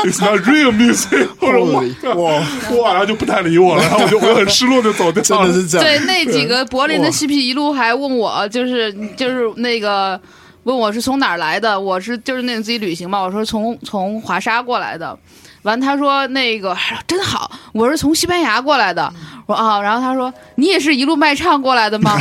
[0.04, 1.26] It's not real music。
[1.40, 2.46] ”我说哇 Holy，哇，
[2.82, 5.46] 哇，然后就不太理我了，然后我就我就很失落，就走掉了。
[5.46, 10.20] 真的是这样，对，那几个柏林的哇嬉皮一路还问我，就是就是那个
[10.68, 15.18] 问我是从哪儿来的，我是就是那种自己旅行嘛，我说从从华沙过来的。
[15.62, 19.10] 完，他说那个真好，我是从西班牙过来的。
[19.46, 22.16] 我说啊，然后他说你也是一路卖唱过来的吗？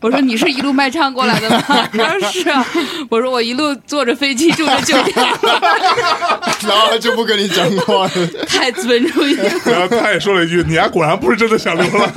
[0.00, 1.62] 我说你是一路卖唱过来的吗？
[1.92, 2.66] 他说是啊。
[3.08, 5.14] 我说我一路坐着飞机住着酒店，
[6.66, 8.10] 然后他就不跟你讲话了。
[8.48, 9.48] 太资本主义了。
[9.66, 12.12] 然后他也说了一句：“你还果然不是真的想流浪。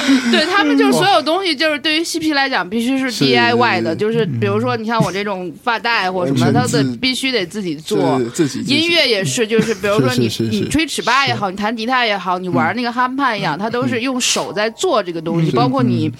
[0.32, 8.20] 对他们就是所有东西，就是对于嬉皮来讲，必须是是 DIY 的，就是比如说你像我这种发带或什么，完全它的必须得自己做。
[8.34, 16.10] 自己音乐也是，就是比如说你你吹尺八也好，你弹吉他也好，你玩那个哈帕一样，他都是用手在做这个东西，包括你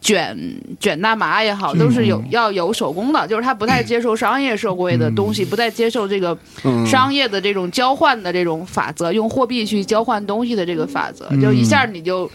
[0.00, 0.36] 卷
[0.78, 6.86] 卷大麻也好，都是有要有手工的，就是他不太接受商业社会的东西，不太接受这个嗯。
[6.86, 12.30] 商业的这种交换的这种法则，用货币去交换东西的这个法则，就一下你就。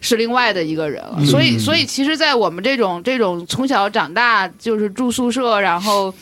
[0.00, 6.14] 是另外的一个人了，所以，所以其实，在我们这种这种从小长大就是住宿舍，然后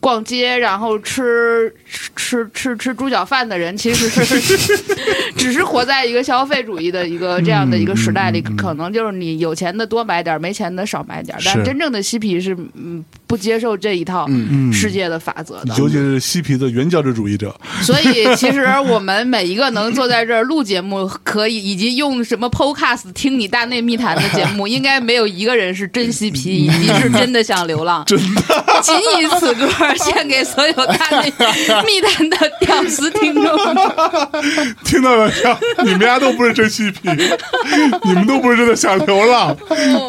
[0.00, 4.56] 逛街，然后吃吃吃吃吃猪脚饭的人，其实是
[5.36, 11.40] 只是活在一个消费主义的一个这样的一个时代里，可能就是你有钱的多买点儿，没钱的少买点儿。
[11.44, 15.74] 但是真正的嬉皮是嗯不接受这一套嗯世界的法则的。
[15.76, 28.04] 尤其是嬉皮的原教旨主义者， 所以，其实我们每一个能坐在这儿录节目，可以以及用什么 Podcast 听你大内密谈的节目， 应该没有一个人是真嬉皮，以及是真的想流浪。
[28.06, 28.42] 真的，
[28.82, 31.32] 仅以此歌献给所有大内
[31.86, 33.44] 密谈的屌丝听众。
[34.84, 35.84] 听到没有？
[35.84, 37.00] 你们家都不是真嬉皮，
[38.04, 39.56] 你们都不是真的想流浪，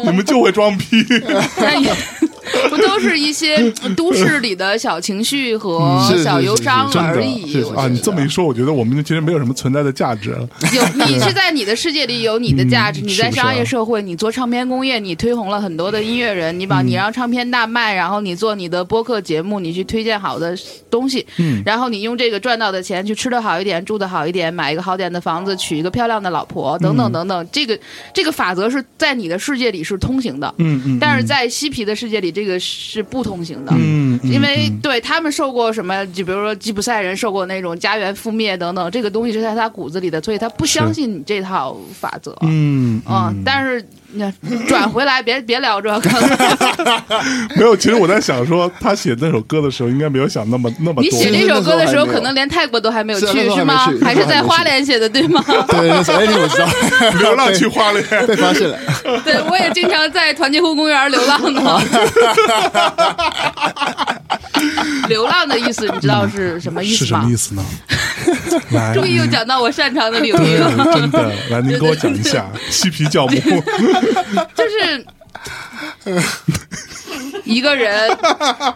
[0.04, 1.04] 你们就会装逼。
[2.70, 7.62] 不都是一些 都市里的小情绪和小忧伤而已。
[7.76, 8.70] 啊，你这么一说，我觉得。
[8.80, 10.48] 我们其实没有什么存在的价值了。
[10.72, 20.56] 有 你是在你的世界里有你的价值，嗯你在商业社会，你做唱片工业，你推红了很多的音乐人，你把你让唱片大卖，然后你做你的播客节目，你去推荐好的
[20.88, 21.62] 东西，嗯。
[21.66, 26.96] 然后你用这个赚到的钱去吃的好一点，住的好一点，买一个好点的房子，娶一个漂亮的老婆，等嗯。
[26.96, 27.28] 等等。
[27.28, 27.78] 等，这个
[28.14, 33.72] 这个法则是在你的世界里是通行的，嗯嗯，但是在嬉皮的世界里，这个是不通行的。
[34.22, 42.36] 因为嗯对他们受过什么，就比如说吉普赛人受过那种家园覆灭等等，这个东西是在他骨子里的，所以他不相信你这套法则。
[42.42, 43.84] 嗯嗯，但是
[44.14, 44.32] 那
[44.66, 46.10] 转回来，别别聊这个，
[47.56, 47.76] 没有。
[47.76, 51.02] 其实我在想说，他写那首歌的时候，应该没有想那么那么多。
[51.02, 54.04] 你写这首歌的时候，可能连泰国都还没有去，是吗去？
[54.04, 55.42] 还是在花莲写的，对吗？
[55.68, 56.68] 对，那时候哎，你我知道，
[57.20, 58.78] 流浪去花莲，被发现了，
[59.24, 61.80] 对，我也经常在团结湖公园流浪呢。
[65.08, 67.36] 流浪的意思，你知道是什么意思吗是什么意？
[67.36, 67.64] 思呢？
[68.72, 70.70] 来，终于又讲到我擅长的领域了。
[70.94, 73.36] 真的， 来，您给我讲一下嬉皮教母。
[74.54, 75.04] 就是
[77.44, 78.08] 一个人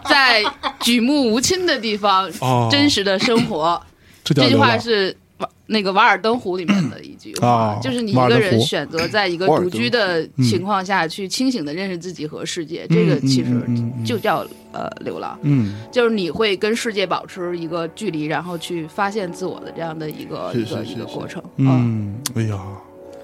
[0.09, 0.43] 在
[0.79, 3.81] 举目无亲的地方哦真实的生活。
[4.23, 13.59] 这这句话是瓦那个《瓦尔登湖》里面的一句话，哦就是你一个人选择在一个独居的情况下去清醒的认识自己和世界，这个其实
[14.05, 15.37] 就叫呃流浪。
[15.41, 21.43] 嗯，就是你会跟世界保持一个距离，然后去发现自我的这样的一个是一个是是一个过程。
[21.57, 22.59] 嗯，哎呀，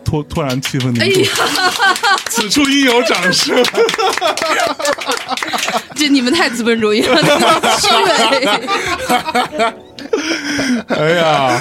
[0.04, 1.30] 突突然气氛凝哎重，呀，
[2.30, 3.56] 此处应有掌声。
[5.96, 7.18] 这你们太资本主义了，
[7.80, 8.02] 虚伪。
[10.88, 11.58] 哎呀，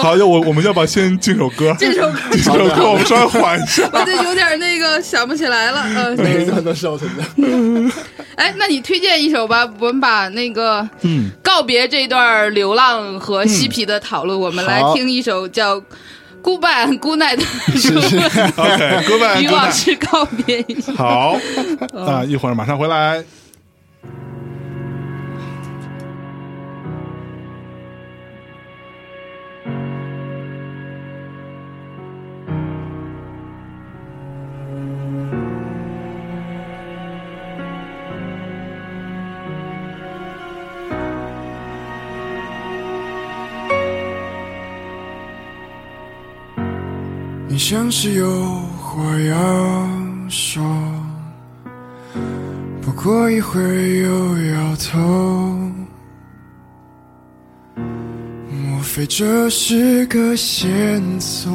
[0.00, 1.74] 好，要我我们要不要先进首歌？
[1.78, 3.88] 这首歌这首歌我们稍微缓一下。
[3.92, 6.14] 我就有点那个想不起来了。
[6.16, 7.92] 每呃， 一段都笑成这样。
[8.36, 15.76] 哎，那你推荐一首吧，我们把那个嗯，告别这段流浪和嬉皮的讨论，我们来听一首叫
[16.42, 17.44] 《Goodbye and Good Night》的
[17.78, 18.18] 是是
[18.56, 20.92] ，OK，各位，与各位，往事告别一下。
[20.94, 21.36] 好
[21.92, 23.22] 那，一会儿马上回来。
[47.52, 48.50] 你像是有
[48.80, 49.86] 话要
[50.30, 50.64] 说，
[52.80, 53.60] 不过一会
[53.98, 55.70] 又摇头。
[57.76, 61.52] 莫非这是个线索？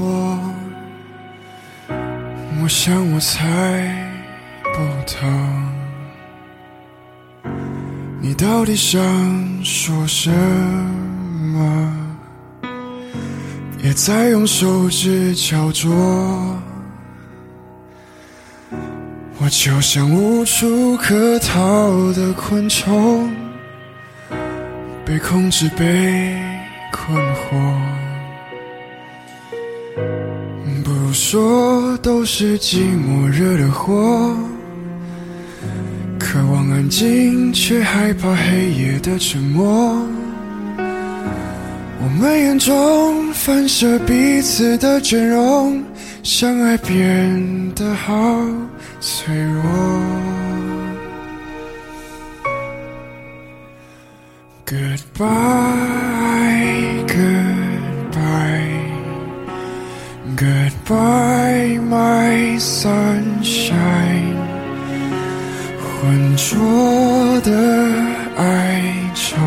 [2.61, 4.13] 我想我猜
[4.61, 5.25] 不透，
[8.21, 9.01] 你到底想
[9.63, 10.29] 说什
[11.55, 12.06] 么？
[13.83, 15.87] 也在用手指敲着，
[19.39, 23.31] 我就像无处可逃的昆虫，
[25.05, 26.35] 被控制，被
[26.91, 27.77] 困惑。
[30.83, 34.35] 不如说都是寂寞惹的祸，
[36.19, 39.95] 渴望安静，却害怕黑夜的沉默。
[41.99, 45.83] 我们眼中反射彼此的倦容，
[46.23, 48.13] 相爱变得好
[48.99, 49.63] 脆弱。
[54.65, 55.25] Goodbye,
[57.07, 58.67] goodbye,
[60.35, 64.35] goodbye, my sunshine。
[65.79, 67.51] 浑浊的
[68.35, 68.83] 哀
[69.15, 69.37] 愁。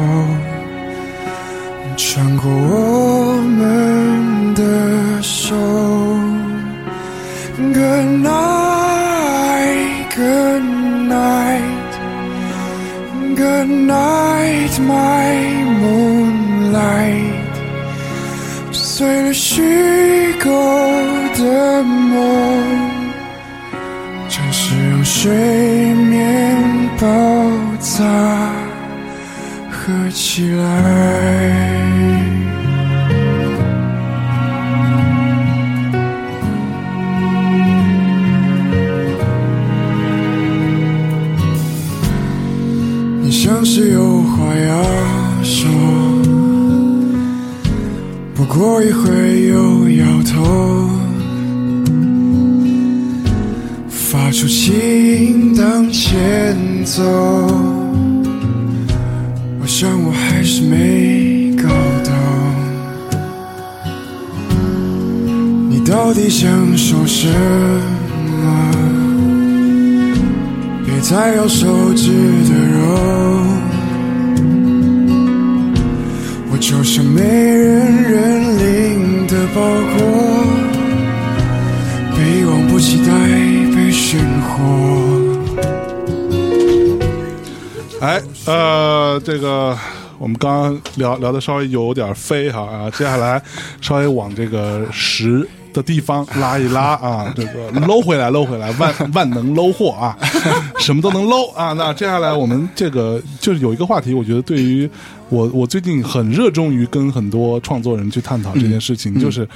[2.12, 5.54] 穿过我们的手。
[7.56, 10.64] Good night, good
[11.06, 11.92] night,
[13.36, 15.36] good night, my
[15.80, 17.54] moonlight，
[18.72, 20.50] 碎了虚构
[21.38, 22.18] 的梦，
[24.28, 27.06] 暂时让睡眠爆
[27.78, 28.04] 炸
[29.70, 31.69] 合起来。
[48.60, 50.90] 过一会又摇头，
[53.88, 56.54] 发出情当前
[56.84, 57.02] 奏。
[59.62, 61.70] 我想我还是没搞
[62.04, 62.12] 懂，
[65.70, 67.28] 你到底想说什
[68.42, 68.74] 么？
[70.84, 73.39] 别再咬手指的肉，
[76.60, 79.60] 就像没人认领的包
[79.96, 80.44] 裹，
[82.14, 83.12] 被遗忘不期待
[83.74, 84.48] 被寻获。
[88.00, 89.76] 哎，呃，这个
[90.18, 93.42] 我们刚刚聊聊的稍微有点飞哈啊，接下来
[93.80, 100.16] 稍微往这个实的地方拉一拉啊， 这个搂回来，搂回来，万 万能搂货啊，
[100.80, 101.72] 什么都能搂啊。
[101.72, 104.88] 那接下来我们这个就是有一个话题，我觉得对于
[105.28, 109.48] 我，我最近很热衷于跟很多创作人去探讨这件事情，就是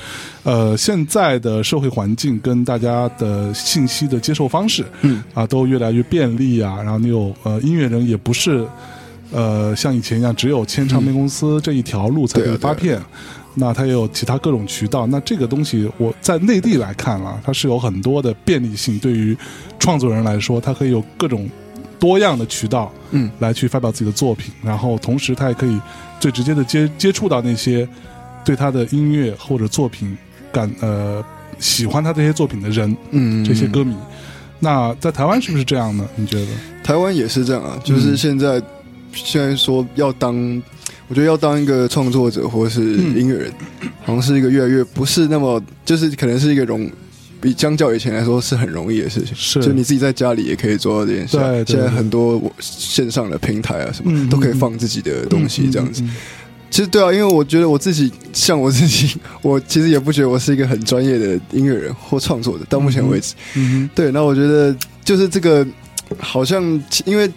[0.43, 8.67] 呃，现在的社会环境跟大家的信息的接受方式，嗯啊，都越来越便利啊，然后你有呃音乐人也不是。
[9.33, 13.01] 呃，像以前一样，只有签唱片公司这一条路才可以发片，
[13.55, 15.07] 那它也有其他各种渠道。
[15.07, 18.99] 那这个东西，我在内地来看啊，它是有很多的便利性。
[18.99, 19.37] 对于
[19.79, 21.49] 创作人来说，它可以有各种
[21.99, 24.53] 多样的渠道，嗯，来去发表自己的作品。
[24.63, 25.81] 然后同时，他也可以
[26.21, 27.89] 最直接的接接触到那些
[28.45, 30.17] 对他的音乐或者作品
[30.53, 31.25] 感呃
[31.59, 33.97] 喜欢他这些作品的人，嗯，这些歌迷。
[34.61, 36.07] 那在台湾是不是这样呢？
[36.17, 36.47] 你觉得？
[36.83, 38.61] 台湾也是这样啊，就是现在、
[39.13, 40.63] 现在说要当，
[41.09, 43.53] 我觉得要当一个创作者或是音乐人，
[44.03, 46.91] 好像是一个越来越不是那么，就是可能是一个容。
[47.41, 51.51] 比相较以前来说是很容易的事情，是就你自己在家里也可以做到这件事啊。
[51.51, 56.01] 对现在很多线上的平台啊什么、嗯都可以放自己的东西，这样子。
[56.01, 56.17] 嗯嗯嗯
[56.71, 63.35] 其实对啊，因为我觉得我自己像我自己，我其实也不觉得我是一个很专业的音乐人或创作者，到目前为止。
[63.57, 64.75] 嗯对，那我觉得
[65.05, 65.67] 就是这个，
[66.19, 66.63] 好像
[67.05, 67.31] 因为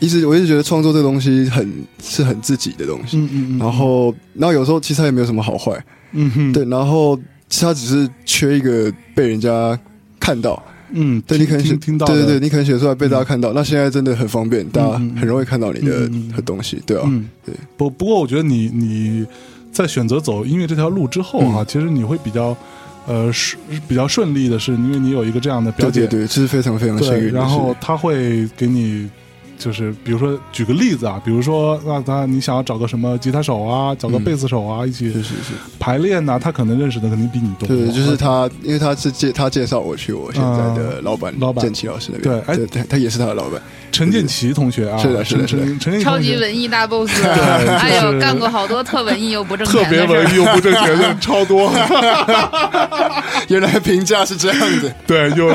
[0.00, 1.70] 一直我一直觉得创作这个东西很
[2.00, 5.72] 是很自己的东西，嗯嗯嗯，然后然后有时候其实它也没有什么好坏，
[6.12, 7.16] 嗯哼，对，然后
[7.48, 9.78] 其实它只是缺一个被人家
[10.20, 16.08] 看到，嗯，对你可能写听听到，对对对，你可能写出来被大家看到，那现在真的很方便，大家很容易看到你的
[16.42, 17.54] 东西，对啊，嗯，对。
[17.76, 19.26] 不不过，我觉得你你
[19.72, 21.56] 在选择走音乐这条路之后嗯。
[21.56, 22.56] 啊，其实你会比较
[23.06, 27.32] 呃顺比较顺利的是，因为你有一个这样的表姐，对对对，这是非常非常幸对运。
[27.32, 29.08] 然后他会给你。
[29.58, 34.24] 就是比如说，举个例子啊，比如说，那他你想要找个什么吉他手啊，找个嗯。
[34.24, 37.66] 贝斯手啊，一起是是是，排练呐、他可能认识的肯定比你多。
[37.66, 41.62] 对，就是他，因为他是介他介绍我去我现在的老板嗯老板。
[41.64, 45.64] 建奇老师那边，对哎对，他他也是他的老板，陈建奇同学啊，是的是的陈是的。
[45.64, 47.28] 陈陈建奇超级文艺大 boss， 对
[47.76, 50.04] 哎呦，干过好多特文艺又不挣特别。
[50.06, 51.72] 文艺又不挣钱的 超多，
[53.48, 55.48] 原来评价是这样子，对，又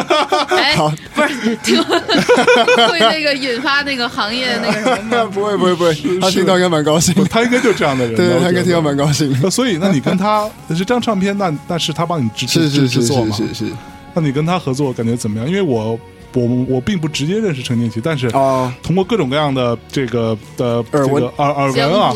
[0.56, 0.92] 哎，好。
[1.14, 5.30] 不是，听会那个引发那个行业那个 什么吗？
[5.34, 8.92] 不会不会不会，他听到应该蛮高兴的，他应该就这样的人， 对对，他应该听到蛮。
[8.96, 13.34] 高兴的，所以，那你跟他这张唱片，那那是他帮你制制是是是制作嘛？
[13.34, 13.72] 是是是，
[14.14, 15.48] 那你跟他合作感觉怎么样？
[15.48, 15.98] 因为我
[16.34, 22.12] 我我并不直接认识陈建奇，但是哦，通过各种各样的这个的耳闻这个耳耳闻啊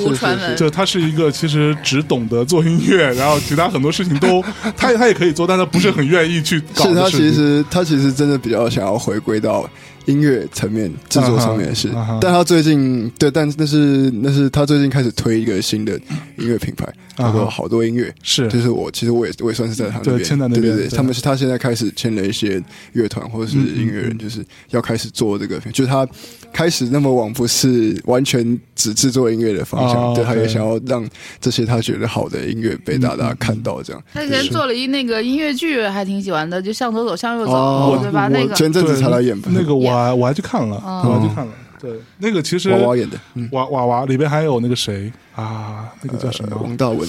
[0.56, 4.44] 就他是一个其实只懂得做音乐，然后其他很多事情都
[4.76, 7.30] 他他也可以做，但他不是很愿意去搞是他的事情。
[7.30, 9.68] 其实他其实真的比较想要回归到
[10.06, 11.90] 音乐层面制作上面的事
[12.20, 15.94] 但他最近对，但那是那是他最近开始推一个新的
[16.38, 16.86] 音乐品牌，
[17.16, 18.12] 叫做啊哈好多音乐。
[18.22, 18.48] 是。
[18.48, 26.06] 就是我，其实我也我也算是在他那边，对签在那边对对对他们是他现在开始签了一些乐团或者是音乐人，嗯就是要开始做这个，就是他
[26.52, 31.04] 开始那么往不是完全只制作音乐的方向，哦对，他也想要让
[31.40, 34.02] 这些他觉得好的音乐被大家看到，这样。
[34.14, 37.98] 他以前做了一那个音乐剧，还挺喜欢的，就向左走，向右走，哦。
[38.02, 38.28] 对吧？
[38.28, 38.54] 那个。
[38.54, 41.52] 前阵子才来演吧，那个我还我还去看了，哦我还去看了。
[41.78, 46.56] 对，那个其实娃娃演的，嗯，娃娃娃里边还有那个谁啊，那个叫什么？
[46.62, 47.06] 王大文，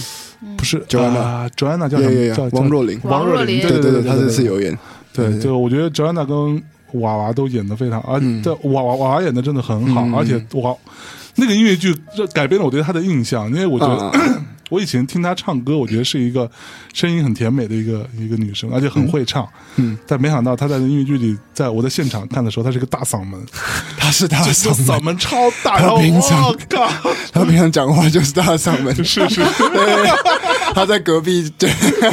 [0.57, 2.35] 不是 Joanna 啊，Joanna 叫什么？
[2.35, 3.61] 叫，王若琳，王若琳。
[3.61, 4.77] 对对对，她对，他这次有演，
[5.13, 6.61] 对，对就我觉得 Joanna 跟
[7.01, 8.41] 娃娃都演的非常，而嗯。
[8.41, 10.13] 对娃娃娃娃演的真的很好，嗯。
[10.15, 10.75] 而且娃
[11.35, 14.11] 那个音乐剧这改变了我对他的印象，因为我觉得、啊
[14.69, 16.49] 我以前听她唱歌，我觉得是一个
[16.93, 19.47] 声音很甜美的一个一个女生，而且很会唱。
[19.77, 23.39] 嗯，但没想到她在音乐剧里，在我在现场看的时候，她是个大嗓门，
[23.97, 26.89] 她是大嗓门，嗓门超大，他然后平常我靠，
[27.31, 29.41] 她平常讲话就是大嗓门，是 是，
[30.75, 31.69] 他在隔壁对，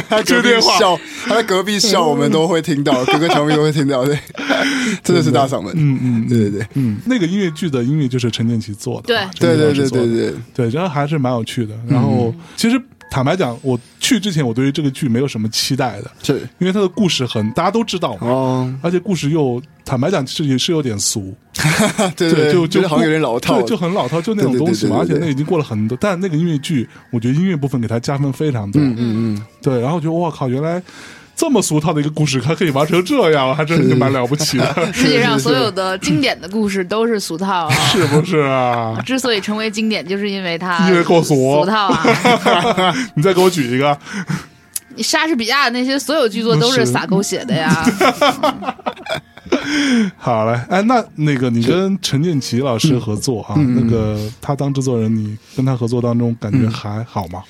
[0.09, 4.17] 他隔壁接电话笑，他在隔壁笑，我们都会听到，各个球迷都会听到，对，
[5.03, 6.67] 真的是大嗓门，嗯嗯对对对。
[6.73, 11.75] 嗯，那个音乐剧的音乐就是陈建奇做的嘛，对对对对对，对，然后还是蛮有趣的。
[11.87, 21.33] 然后其实坦白讲，我去之前我对于这个剧没有什么期待的，对因为它的故事很大家都知道嘛，哦，而且故事又坦白讲是也是有点俗，
[22.17, 24.97] 对对，就就觉得好像有点老套，对，就很老套，就那种对对对东西嘛。
[24.97, 28.81] 对对对而且那已经过了很多，但那个音乐剧，我觉得音乐部分给它加分非常多。
[28.81, 30.81] 嗯嗯嗯，对，然后我觉得我靠，原来
[31.35, 37.73] 这么俗套的一个故事，还可以玩成这样，还真是蛮了不起的， 世界上所有的经典的故事都是俗套啊。
[37.91, 38.97] 是 不是啊？
[39.05, 42.95] 之所以成为经典，就是因为它因为够俗俗套啊！
[43.15, 43.97] 你再给我举一个，
[44.95, 47.85] 你莎士比亚那些所有剧作都是是撒狗血的呀。
[50.17, 57.43] 好嘞，哎，那那个你跟陈建奇老师合作啊，嗯那个他当制作人，你跟他合作当中感觉还好吗？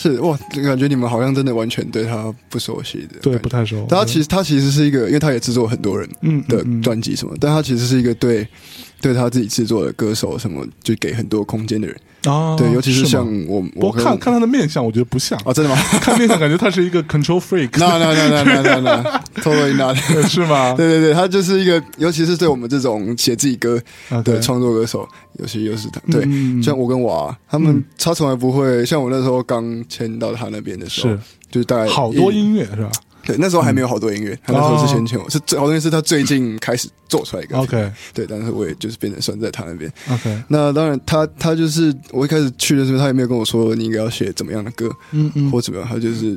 [0.00, 0.34] 是哇，
[0.64, 3.86] 感觉你们好像真的完全对他不熟悉的，对，不太熟。
[3.86, 6.08] 但他其实他其实是一个，因为他也制作很多人
[6.48, 8.48] 的专辑什么，但他其实是一个对
[9.00, 15.38] 对他自己制作的歌手什么就给很多空间的人，啊，对，尤其是像我我看看他的面相，我觉得不像。
[15.44, 15.76] 啊，真的吗？
[16.00, 19.96] 看面相感觉他是一个 control freak，no no no no no no no totally not。
[20.28, 20.74] 是吗？
[20.76, 23.80] 对对对，他就是一个，尤其是对我们这种写自己歌
[24.24, 31.20] 的创作歌手，尤其又是他，对，嗯像我跟娃，他们嗯他从来不会，像我那时候刚签到他那边的时候是，
[31.50, 32.90] 就是大概好多音乐是吧
[33.22, 39.92] 对，那时候还没有好多音乐，他那时候是先签我，是最好多音乐是他最近开始做出来一个？OK 对，但是我也就是变成算在他那边。
[40.10, 46.36] OK，那当然他，他就是我一开始去的时候，他也没有跟我说你应该要写怎么样的歌、嗯嗯，或怎么样，他就是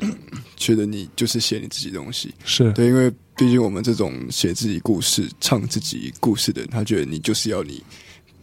[0.56, 2.34] 觉得你就是写你自己的东西。
[2.44, 7.82] 是对，因为毕竟我们这种写自己故事、唱自己故事的人，他觉得你就是要你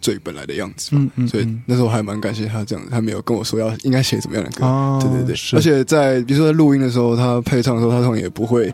[0.00, 1.10] 最本来的样子嘛。
[1.28, 4.64] 所以嗯嗯嗯那时候还蛮感谢他这样子，他没有跟我说要应该写怎么样的歌。
[4.64, 8.72] 啊对对对，而且在比如说在录音的时候，他配唱的时候，他通常也不会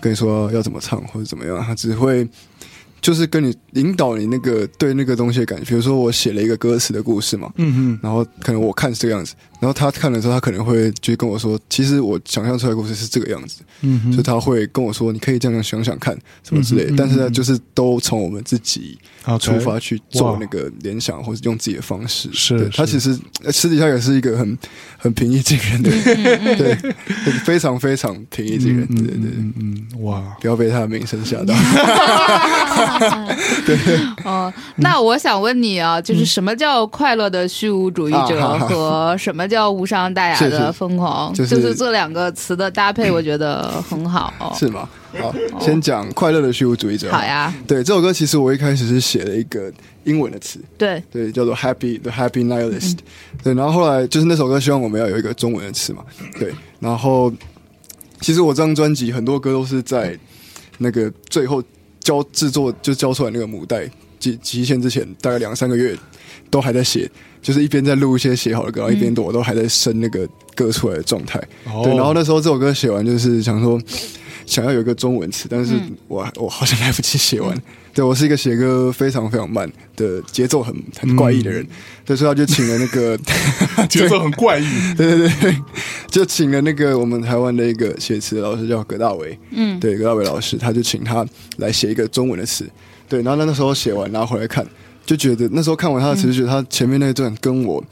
[0.00, 2.26] 跟你说要怎么唱或者怎么样，他只会
[3.00, 5.64] 就是跟你引导你那个对那个东西的感觉。
[5.64, 16.90] 比如说我写了一个歌词的故事嘛，嗯嗯然后可能我看是这个样子，然后他看了之后，他可能会就跟我说，其实我想象出来的故事是这个样子，嗯哼，所以他会跟我说，你可以这样想想看什么之类的。
[16.90, 18.98] 嗯但是呢，就是都从我们自己
[19.40, 22.28] 出发去做那个联想，或者用自己的方式。
[22.32, 24.58] 是他其实呃私底下也是一个很
[24.98, 26.74] 很平易近人的人，对，
[27.46, 28.84] 非常非常平易近人。
[28.90, 31.54] 嗯对对对，嗯哇，不要被他的名声吓到。
[33.64, 33.78] 对
[34.24, 41.32] 哦，那我想问你啊，就是什么叫快乐的虚无主义者和什么叫无伤大雅的疯狂？
[41.34, 44.32] 就是就是这两个词的搭配，我觉得很好。
[44.58, 44.88] 是吗？
[45.20, 47.12] 好，先讲快乐的虚无主义者。
[47.12, 47.22] 好。
[47.22, 49.70] 呀，对这首歌，其实我一开始是写了一个
[50.04, 52.96] 英文的词，对，对，叫做 Happy the Happy Nihilist，、
[53.44, 56.02] 对，然后后来就是那首歌，希望我们要有一个中文的词嘛，
[56.38, 57.32] 对，然后
[58.20, 60.18] 其实我这张专辑很多歌都是在
[60.78, 61.62] 那个最后
[62.00, 63.88] 交制作就交出来那个母带
[64.18, 65.96] 极极限之前，大概两三个月
[66.50, 67.08] 都还在写，
[67.42, 71.82] 就是一边在录一些写好的歌，然后一边我都还在生那个歌出来的状态，哦。
[71.84, 73.80] 对，然后那时候这首歌写完，就是想说
[74.46, 75.96] 想要有一个中文词，但是嗯。
[76.08, 77.54] 我我好像来不及写完。
[77.94, 81.66] 对我是一个写歌非常非常慢的节奏很很怪异的人，
[82.06, 83.18] 对，所以他就请了那个
[83.86, 84.64] 节奏很怪异，
[84.96, 85.56] 对对对对，
[86.10, 91.26] 就请了那个我们台湾的一个写词的老师叫葛大为，嗯，对，葛大为老师，他就请他
[91.58, 92.66] 来写一个中文的词，
[93.10, 94.66] 对，然后那那时候写完拿回来看，
[95.04, 97.82] 就觉得那时候看完他的词，就觉得他前面那段跟我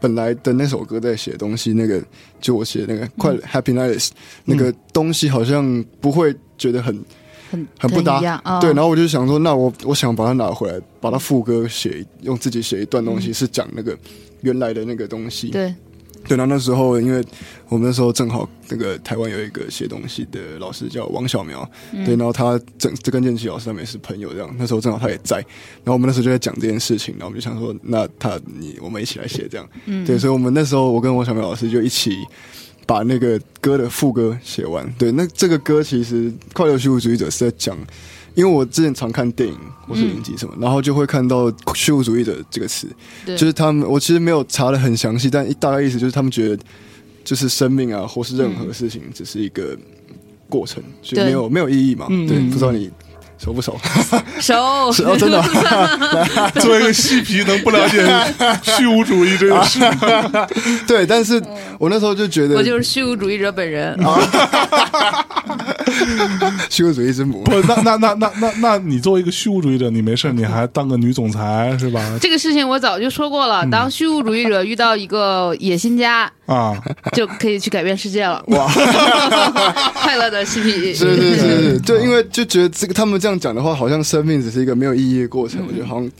[0.00, 2.02] 本来的那首歌在写东西，那个
[2.40, 4.10] 就我写那个快乐 Happy Nights
[4.44, 6.98] 那个东西，好像不会觉得很
[7.50, 8.20] 很很不搭。
[8.60, 13.96] 对，然后我就想说，那我我想把它拿回来，把它副歌写，用自己写一段东西，是讲那个
[14.40, 15.48] 原来的那个东西。
[15.48, 15.74] 对，
[16.26, 17.24] 对，然后那时候，因为
[17.68, 21.68] 我们那时候正好那个台湾有一个写东西的老师叫王小苗，
[22.04, 32.16] 对，然后他正这跟建奇老师他们也是朋友，这样，那时候正好他也在，然后我们那时候就在讲这件事情，然后我们就想说，那他你我们一起来写这样，嗯，对，所以我们那时候我跟王小苗老师就一起
[32.86, 34.88] 把那个歌的副歌写完。
[34.98, 37.76] 对，那这个歌其实《快乐虚无主义者》是在讲，
[38.34, 39.56] 因为我之前常看电影
[39.86, 42.86] 或是影集什么，然后就会看到“虚无主义者”这个词，
[43.26, 46.62] 就是他们，我其实没有查的很详细，但一大概意思就是他们觉得，
[47.24, 49.76] 就是生命啊，或是任何事情，只是一个
[50.48, 52.06] 过程，所以没有没有意义嘛。
[52.08, 52.50] 嗯对，嗯。
[52.50, 52.90] 不知道你
[53.42, 53.78] 熟不熟？
[54.38, 55.42] 熟是哦，真的。
[56.60, 58.04] 作为一个嬉皮，能不了解
[58.62, 60.46] 虚无主义这个事吗？
[60.86, 61.42] 对，但是
[61.78, 63.98] 我那时候就觉得我就是虚无主义者本人。
[66.68, 67.42] 虚无主义之母。
[67.44, 72.00] 不，那那那那那那你作为一个虚无主义者，你没事，你还当个女总裁是吧？
[72.20, 76.76] 这个事情我早就说过了，当虚无主义者遇到一个野心家，啊，
[77.12, 78.42] 就可以去改变世界了。
[78.48, 78.70] 哇，
[79.94, 85.64] 快乐的嬉皮，是是是是，就因为就觉得这个他们这样这样讲的话，好像生命只是一个没有意义的过程。
[85.64, 86.10] 我觉得好像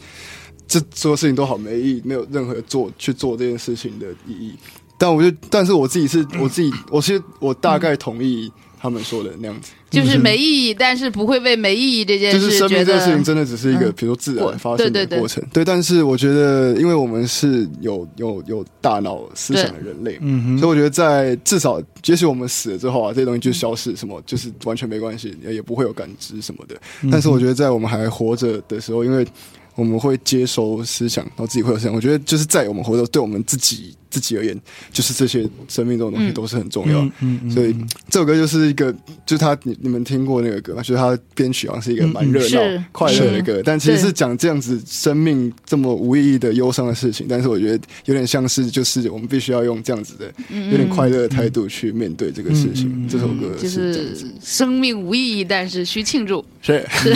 [0.68, 4.54] 这所有事情都好没意义，没有任何做去做这件事情的意义。
[4.96, 13.22] 但我就，但是我自己是我自己，我其实我大概同意他们说的那样子，就是没意义，但是不会为没意义这件事就是生命这个事情。
[13.22, 15.44] 真的只是一个，嗯比如说自然发生的过程。
[15.52, 26.74] 对，但是我觉得，因为我们是有有有大脑思想的人类，嗯哼，所以我觉得在至少，即使我们死了之后啊，这些东西就消失，什么就是完全没关系，也也不会有感知什么的。
[27.12, 29.26] 但是我觉得在我们还活着的时候，因为
[29.74, 31.94] 我们会接收思想，然后自己会有思想。
[31.94, 34.58] 我觉得就是在我们活着，对我们自己自己而言，
[34.92, 37.10] 就是这些生命这种东西都是很重要的。
[37.20, 37.74] 嗯，所以
[38.08, 40.82] 这首歌就是一个，就他你你们听过那个歌吗？
[40.82, 47.26] 就是他编曲好像是一个蛮热闹、快乐的歌，但其实是讲这样子生命这么无意义的忧伤的事情。
[47.28, 50.32] 但是我觉得有点像是，就是我们必须要用这样子的
[50.70, 53.08] 有点快乐的态度去面对这个事情。
[53.08, 56.44] 这首歌就是，生命无意义，但是需庆祝。
[56.62, 57.14] 是是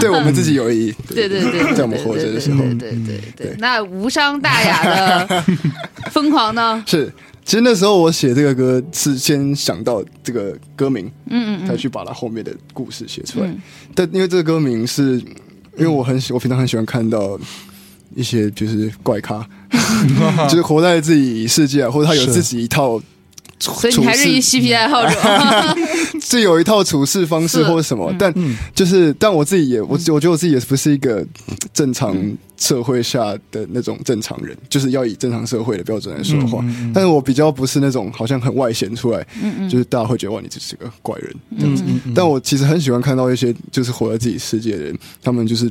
[0.00, 0.94] 对我们自己有意义。
[1.08, 3.54] 对对对，在我们活着的时候，对对对。
[3.58, 5.44] 那无伤大雅的
[6.20, 6.82] 疯狂呢？
[6.86, 7.12] 是。
[7.42, 13.46] 其实那时候我写这个歌是先想到这个歌名，嗯嗯嗯才去把它后面的故事写出来。
[13.46, 13.60] 嗯
[13.94, 15.18] 但因为这个歌名是，
[15.76, 17.36] 因为我很喜，我平常很喜欢看到
[18.14, 19.44] 一些就是怪咖，
[20.48, 23.04] 就是活在自己世界啊，或者他有自己一套处，
[23.60, 25.10] 所以你还是一处嬉皮爱好者。
[25.10, 28.12] 事， 是有一套处事方式或者什么。
[28.18, 31.24] 但嗯就是，但我自己也，我我觉得我自己也不是一个
[31.74, 32.16] 正常
[32.56, 36.60] 社会下的那种正常人，就是要以正常社会的标准来说话。
[36.62, 41.82] 嗯嗯嗯但是我比较不是那种好像很外显出来，嗯嗯就是大家会觉得哇，你这是个怪人这样子。
[41.86, 45.70] 嗯嗯但我其实很喜欢看到一些就是活在自己世界的人，他们就是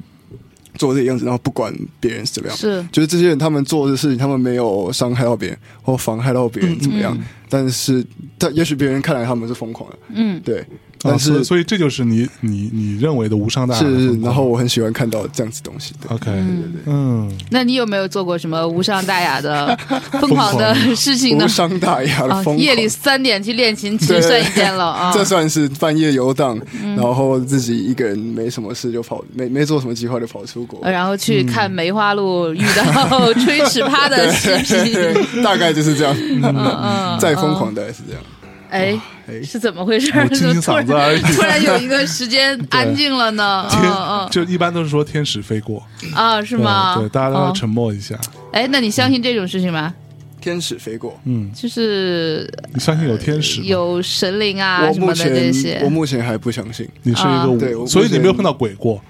[0.78, 8.06] 做这个样子，然后不管别人是怎么样，是就是这些人他们做的事情，他们没有伤害到别人或妨害到别人怎么样，嗯但是
[8.38, 10.40] 但也许别人看来他们是疯狂的，嗯。
[10.46, 10.66] 对，啊
[11.02, 16.16] 但是、所以所以这就是你你你认为的无伤大雅是是然后我很喜欢看到这样子东西，对。
[16.16, 16.82] OK，对对对。
[16.86, 19.76] 嗯，那你有没有做过什么无伤大雅的
[20.12, 21.46] 疯狂的事情呢？
[21.46, 21.48] 无？
[21.48, 22.58] 伤大雅的啊疯，狂。
[22.58, 24.22] 夜里三点去练琴，其对。
[24.22, 24.86] 实算一天了。
[24.86, 25.12] 啊。
[25.14, 26.96] 这算是半夜游荡，嗯。
[26.96, 34.94] 然后自己一个人没什么事就跑，没没做什么计划就跑出国，呃然后去看梅花鹿，遇到 吹尺趴的嬉皮。
[34.94, 36.16] 对，大概就是这样。
[36.20, 38.22] 嗯嗯，再疯狂大概是这样。
[38.70, 40.12] 哎，哎，是怎么回事？
[40.16, 41.22] 我清清突然嗓子而已。
[41.34, 43.66] 突然有一个时间 安静了呢？
[43.72, 45.84] 嗯天嗯就一般都是说天使飞过，
[46.14, 46.96] 啊，是吗？
[47.00, 48.16] 对，大家都要哦沉默一下。
[48.54, 49.94] 哎，那你相信这种事情吗？
[50.40, 51.20] 天使飞过。
[51.26, 53.62] 嗯，就是你相信有天使？
[53.62, 55.90] 有神灵啊什么的这些我。
[55.90, 56.88] 目前还不相信。
[57.04, 59.02] 你是一啊个对所以你没有碰到鬼过。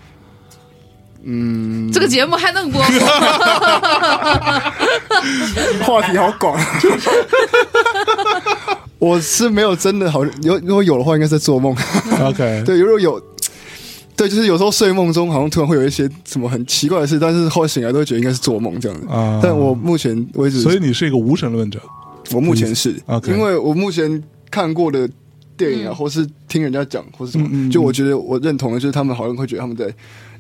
[1.21, 2.87] 嗯，这个节目还能播吗？
[5.85, 6.57] 话题好广。
[8.99, 11.75] 我是没有真的好，有如果有的话，应该是在做梦。
[12.21, 13.19] OK， 对，如果有，
[14.15, 19.01] 对，就是有时候睡梦中好像突然会有一些什么很奇怪的事，但是后来醒来都会觉得应该是做梦这样。
[19.01, 19.07] 子。
[19.07, 21.79] 啊，但我目前为止，所以你是一个无神论者。
[22.31, 24.21] 我目前是 OK 因为我目前
[24.51, 25.09] 看过的
[25.57, 25.95] 电影啊，嗯。
[25.95, 27.71] 或是听人家讲，或是什么，嗯嗯嗯。
[27.71, 29.91] 就我觉得我认同的就是他们好像会觉得他们在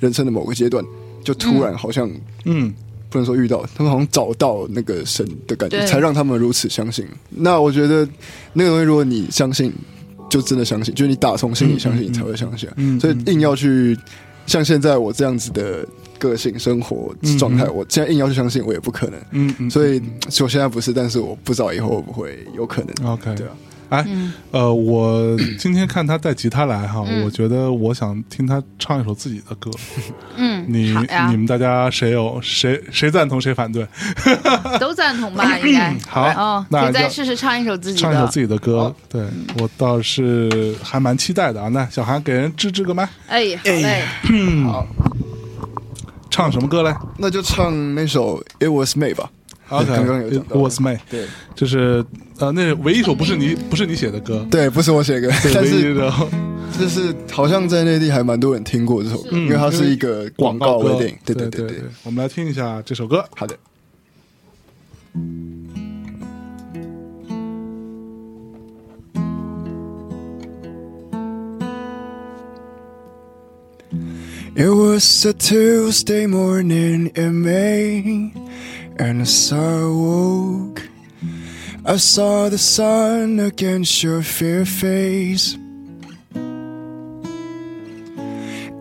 [0.01, 0.83] 人生的某个阶段，
[1.23, 2.11] 就突然好像
[2.43, 2.73] 嗯
[3.09, 7.05] 不能说遇到，他们好像找到那个神的感觉，才让他们如此相信。
[7.29, 8.07] 那我觉得
[8.53, 9.73] 那个东西，如果你相信，
[10.29, 12.73] 就真的相信，就是你打从心里相信，你才会相信啊。
[12.77, 13.97] 嗯，所以硬要去
[14.45, 15.85] 像现在我这样子的
[16.19, 19.19] 个性、生活状态，嗯我现在硬要去相信，我也不可能。
[19.31, 20.01] 嗯嗯，所以
[20.41, 23.11] 我现在不是，但是我不知道以后会不会有可能。
[23.11, 23.53] OK，对啊，
[23.89, 29.71] 哎，嗯呃，我今天看他带吉他来哈，嗯我觉得我想听他唱一首自己的歌。
[30.35, 30.89] 嗯，你
[31.31, 33.87] 你，们大家谁有谁谁赞同谁反对？
[34.79, 35.57] 都赞同吧？
[35.59, 35.95] 应该。
[36.07, 38.27] 好哦，那可以再试试唱一首自己的唱一首。
[38.27, 39.23] 自己的歌，对
[39.59, 41.67] 我倒是还蛮期待的啊。
[41.69, 44.03] 那小韩给人支支个麦，哎，好嘞。
[44.65, 44.87] 好，
[46.29, 49.29] 唱什么歌嘞那就唱那首《It Was May》吧。
[49.69, 51.25] ？OK，刚刚有 It Was May 对
[51.55, 52.03] 就是
[52.39, 55.93] 呃，那唯一一首不是你不是你写的歌，对，不是我写的，歌但是
[56.79, 60.95] 就是好像在内地还蛮多人听过这首歌，嗯因为它是一个广告歌。
[60.95, 63.25] 对对对对，我们来听一下这首歌。
[63.35, 63.55] 好的。
[74.55, 78.33] It was a Tuesday morning in May,
[78.97, 80.81] and as I woke,
[81.85, 85.57] I saw the sun against your fair face.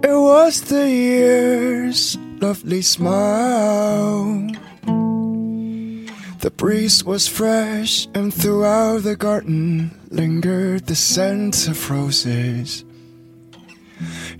[0.02, 4.48] It was the year's lovely smile.
[6.40, 12.84] The breeze was fresh, and throughout the garden lingered the scent of roses.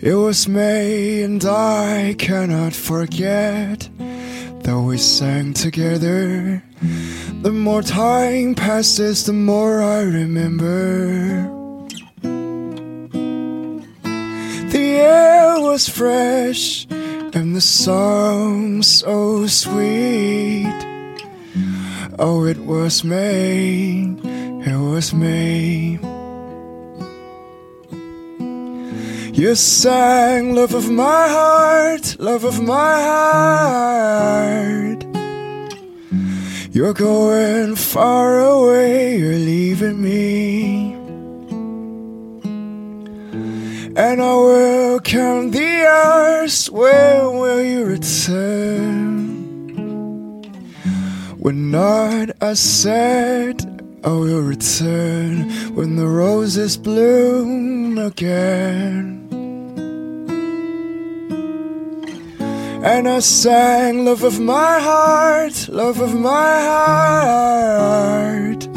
[0.00, 6.62] It was May, and I cannot forget that we sang together.
[7.42, 11.48] The more time passes, the more I remember.
[14.70, 20.66] The air was fresh, and the song so sweet.
[22.18, 24.16] Oh, it was May,
[24.66, 25.98] it was May.
[29.32, 35.07] You sang, love of my heart, love of my heart.
[36.70, 40.92] You're going far away, you're leaving me.
[43.96, 49.38] And I will count the hours, when will you return?
[51.38, 53.64] When not, I said
[54.04, 59.17] I will return when the roses bloom again.
[62.80, 68.68] And I sang, love of my heart, love of my heart.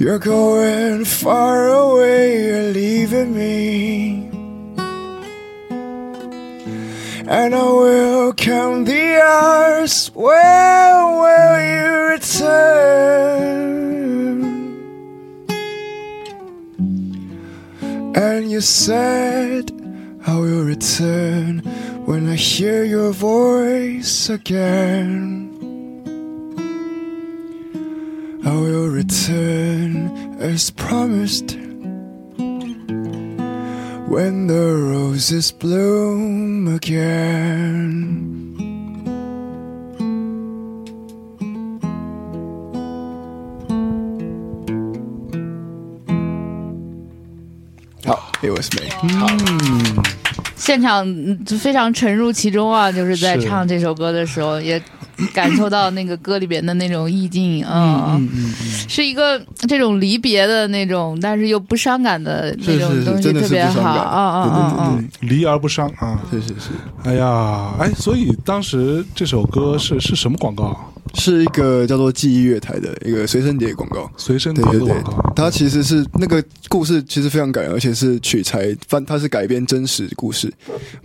[0.00, 4.28] You're going far away, you're leaving me.
[7.28, 13.60] And I will count the hours, when will you return?
[18.16, 19.70] And you said,
[20.26, 21.62] I will return
[22.10, 25.46] when I hear your voice again.
[28.44, 30.10] I will return
[30.40, 31.52] as promised
[34.10, 38.18] when the roses bloom again.
[48.04, 50.19] Oh, it was me。Hmm.
[50.60, 54.80] 现场嗯就非常沉入其中啊，就是在唱这首歌的时候，也
[55.32, 58.52] 感受到那个歌里边的那种意境，嗯，嗯嗯
[58.88, 66.20] 是一个这种离别的那种，但是又不伤感的那种东西，真的特别好啊啊啊离而不伤啊。
[66.30, 66.70] 是是是，
[67.04, 70.76] 哎呀，哎，所以当时这首歌是是什么广告啊？
[71.14, 74.08] 是一个叫做记忆乐台的一个随身碟广告。
[74.16, 80.52] 随身碟对对对的广告。，它其实是那个故事其实非常感人，而且是取材翻，它是改编真实故事。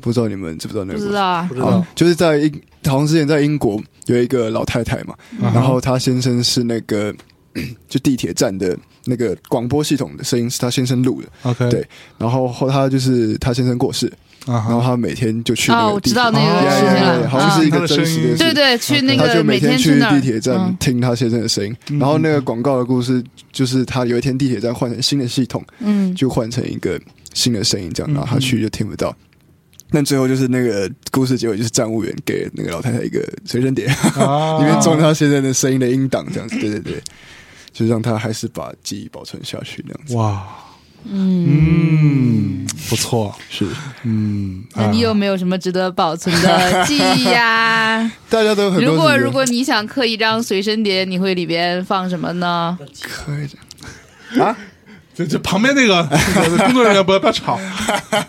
[0.01, 1.05] 不知道你们知不知道那个故事？
[1.05, 7.13] 不知道啊不，知道好，就是在英，好像之前在英国有一个老太太嘛，然后她先生是那个
[7.87, 11.87] 就地铁站的那个广播系统的声音是她先生录的，OK，对。
[12.17, 14.07] 然后后她就是她先生过世，
[14.45, 20.75] 啊，然后她每天就去那哦我个地铁，知道那个呀事情了好像是一个真实的嗯事情，对对，去那他就个每天去地铁站嗯。
[20.79, 21.99] 听他先生的声音，嗯。
[21.99, 26.99] 然后那个广告的故事就是他有一天地铁站换成新的系统，嗯，就换成一个
[27.33, 29.15] 新的声音，这样，嗯然后他去就听不到。
[29.95, 37.01] 但最后就是那个故事结尾，就是站务员给那个老太太一个随身碟，啊 里面装他先生的声音的音档，这样子，对对对，
[37.71, 40.15] 就让她还是把记忆保存下去，那样子。
[40.15, 40.45] 哇，
[41.05, 41.47] 嗯。
[41.47, 43.65] 嗯，不错，是，
[44.03, 48.11] 嗯，那你啊有没有什么值得保存的记忆呀？
[48.29, 52.77] 大家都有很多如果如果你想刻一张随身碟，你会里边放什么呢？
[53.01, 53.47] 可以
[54.35, 54.57] 的，啊，
[55.15, 56.03] 这这旁边 那个
[56.65, 57.57] 工作人员不要不要吵，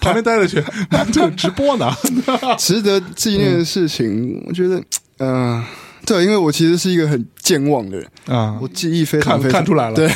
[0.01, 0.63] 旁边待着去，
[1.13, 1.91] 这个直播呢。
[2.57, 4.81] 值得纪念的事情，我觉得，
[5.19, 5.63] 嗯、
[6.05, 10.09] 对，因为我其实是一个很健忘的人，啊我，记忆非常看非常看出来了对，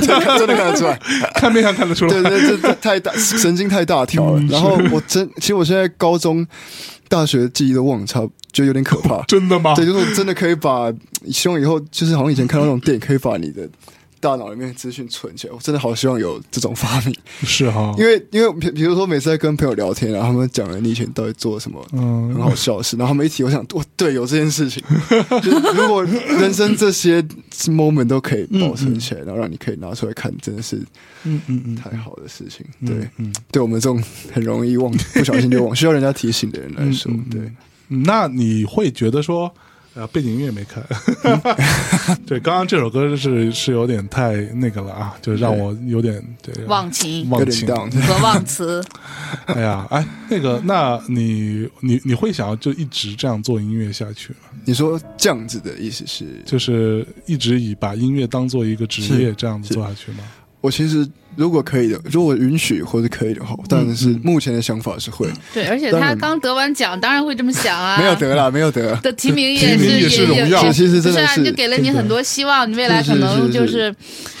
[0.00, 0.98] 真的看得出来，
[1.34, 2.10] 看面相看得出来。
[2.10, 4.40] 对对，这这太大神经太大条了。
[4.40, 6.44] 嗯然后我真，其实我现在高中、
[7.08, 9.22] 大学记忆都忘了，差不就有点可怕。
[9.26, 9.74] 真的吗？
[9.76, 10.92] 对，就是我真的可以把，
[11.30, 13.68] 希望以后就是好像以前看到那种电影，可以把你的
[14.20, 15.52] 大脑里面资讯存起来。
[15.52, 24.82] 我真的好希望有这种发明，是哈，因为因为比比如说每次在跟朋友聊天然后，他们讲了你以前到底做了什么嗯很好笑的事，然后他们一提，我想，哦，对，有这件事情。
[25.42, 27.22] 就是如果人生这些
[27.66, 30.76] moment 都可以保存起来，然后让你可以拿出来看，真的是
[31.24, 32.66] 嗯嗯嗯，太好的事情。
[32.80, 34.02] 嗯对，嗯，对我们这种
[34.32, 37.40] 很容易忘、不小心就忘、 需要人家提醒的人来说对。
[37.40, 37.56] 嗯
[37.88, 39.48] 那你会觉得说，
[39.96, 40.82] 呃，背景音乐没开。
[42.26, 47.66] 对，刚刚这首歌是是有点太那个了啊，就让我有点对忘情忘情。
[48.02, 48.84] 和忘词。
[49.46, 54.50] 哎呀，哎，那个，那你你你会想要就一直这样做音乐下去吗？
[54.66, 60.18] 你说这样子的意思是，就是一直以把音乐当做一个职业这样子做下去吗？
[60.60, 67.98] 我其实如果可以的，如果允许或者可以的话，当然是嗯目前的想法是会，对，而且他刚得完奖，当然会这么想啊。
[67.98, 68.96] 没有得啦，没有得。
[69.02, 70.62] 的提名提名是也是荣耀。
[70.64, 72.70] 也是其实真的不啊，是就给了你很多希望。
[72.70, 73.94] 你未来可能就是是。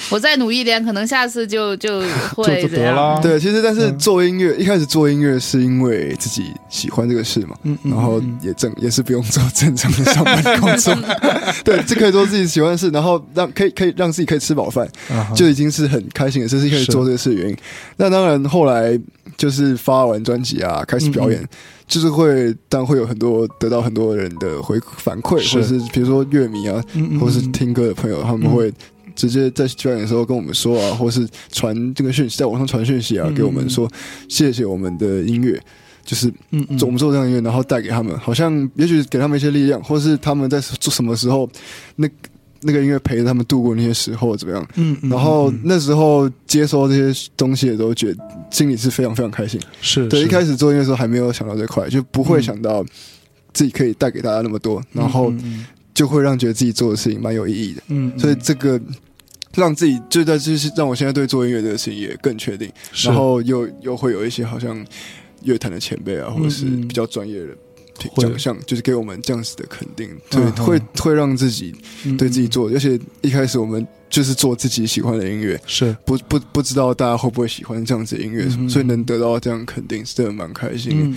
[0.08, 2.00] 我再努力一点，可能下次就就
[2.34, 3.18] 会得了。
[3.20, 3.98] 对，其实但是嗯。
[3.98, 10.94] 做音乐、一开始做音乐是因为自己喜欢这个事嘛，然后嗯也正也是不用做正常的上班工作，
[11.64, 17.56] 对，这可以做自己喜欢的事，然后让可以可以让自己可以吃饱饭，啊就已经是很开心的事，是可以是做这个事的原因。
[17.96, 18.98] 那当然后来
[19.36, 21.40] 就是发完专辑啊，开始表演。
[21.42, 21.48] 嗯
[21.86, 26.82] 就是会，当然会有很多得到很多人的回反馈，或者是比如说乐迷啊，
[27.20, 27.52] 或是嗯。
[27.52, 28.50] 听歌的朋友，他们嗯。
[28.50, 28.74] 会
[29.14, 33.88] 直接在表演的时候跟我们说啊，或是传这个讯息，在网上传讯息啊嗯，给我们说
[34.28, 35.62] 谢谢我们的音乐，
[36.04, 41.48] 就是嗯我们做这样音乐，然后带给他们，好像也许给他们一些力量，或是他们在做什么时候，
[41.94, 42.08] 那
[42.66, 44.68] 那个音乐陪着他们度过那些时候怎么样。
[44.74, 49.60] 嗯，嗯然后嗯那时候接收这些东西的时候，觉得心里是非常非常开心。
[49.80, 52.84] 是对一开始做音乐的时候还没有想到这块，就不会嗯想到
[53.52, 55.64] 自己可以带给大家那么多，然后嗯
[55.94, 57.82] 就会让觉得自己做的事情蛮有意义的。
[57.88, 58.18] 嗯，嗯。
[58.18, 58.80] 所以这个
[59.54, 62.70] 让自己就在就是让我现在对做音乐这个事情也更确定，
[63.04, 64.84] 然后又又会有一些好像
[65.42, 67.56] 乐坛的前辈啊，或者是比较专业的会
[68.16, 71.74] 奖项，就是给我们这样子的肯定，对，会会让自己
[72.04, 75.60] 嗯对自己做，而且一开始我们就是做自己喜欢的音乐。
[75.66, 81.16] 是不不不知道大家会不会喜欢这样子的音乐，所以能得到这样肯定是真的蛮开心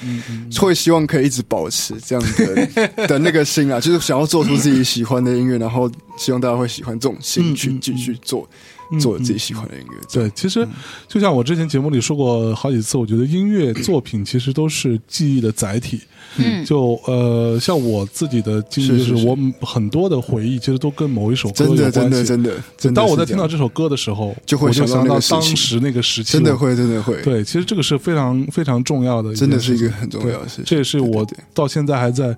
[0.51, 0.59] 的。
[0.59, 9.97] 会希望可以一直保持这样的 的那个心啊，就是想要做出自己喜欢的音乐，然后希望大家会喜欢这种心去嗯嗯继续做嗯做自己喜欢的音乐。
[10.07, 10.67] 这对，，其实
[11.07, 15.99] 就像我之前节目里说过好几次，我觉得音乐作品其实都是记忆的载体。
[16.37, 19.35] 嗯，就呃，像我自己的经历，就是我
[19.65, 21.91] 很多的回忆其实都跟某一首歌有关系。
[21.91, 26.59] 真的真的真的，当我在听到这首歌的时候，就会想到当时那个时期，真的。
[26.59, 30.65] 会真的会，对，其实这个是非常非常重要的，真的是一个很重要的事情。
[30.65, 32.37] 这也是我到现在还在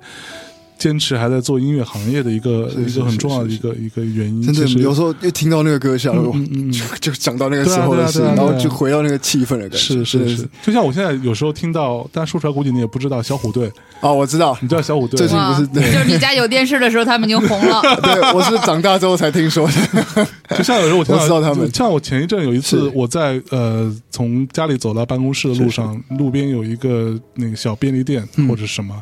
[0.81, 4.41] 坚持还在做音乐行业的一个是是一个很重要的一个一个原因。
[4.41, 6.71] 真的有时候一听到那个歌下嗯嗯 嗯。
[6.71, 9.77] 就就想到那个时候的事，然后就回到那个气氛的感觉。
[9.77, 13.71] 是是是，就像我现在有时候听到，但说出来估计你也不知道小虎队，
[14.01, 15.51] 哦，我知道，你知道小虎队最近吗？
[15.51, 15.83] 哇，不是对。
[15.93, 17.79] 就是你家有电视的时候，他们已经红了。
[18.01, 20.27] 对，我是长大之后才听说的。
[20.57, 21.71] 就像有时候我听我知道他们。
[21.71, 28.47] 像我前一阵有一次我在呃从家里走到办公室的路上，路边有一个那个小便利店嗯。
[28.47, 28.95] 或者什么，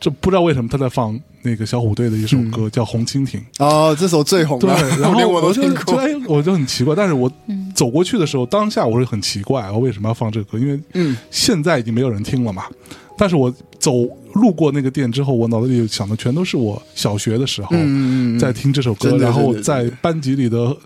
[0.00, 3.40] 这不知道为什么他在放那个小虎队的一首歌叫《红蜻蜓》。
[3.64, 5.94] 哦，这首最红对的，， 然后连我都就听过。
[5.94, 10.58] 就哎，我就很奇怪，但是我嗯走过去的时候，当下我是很奇怪，我为什么要放这个歌？
[10.58, 12.64] 因为嗯，现在已经没有人听了嘛。
[13.16, 13.92] 但是我走
[14.34, 17.70] 路过那个店之后，我脑子里想的全都是我小学的时候
[18.38, 20.76] 在听这首歌，然后在班级里的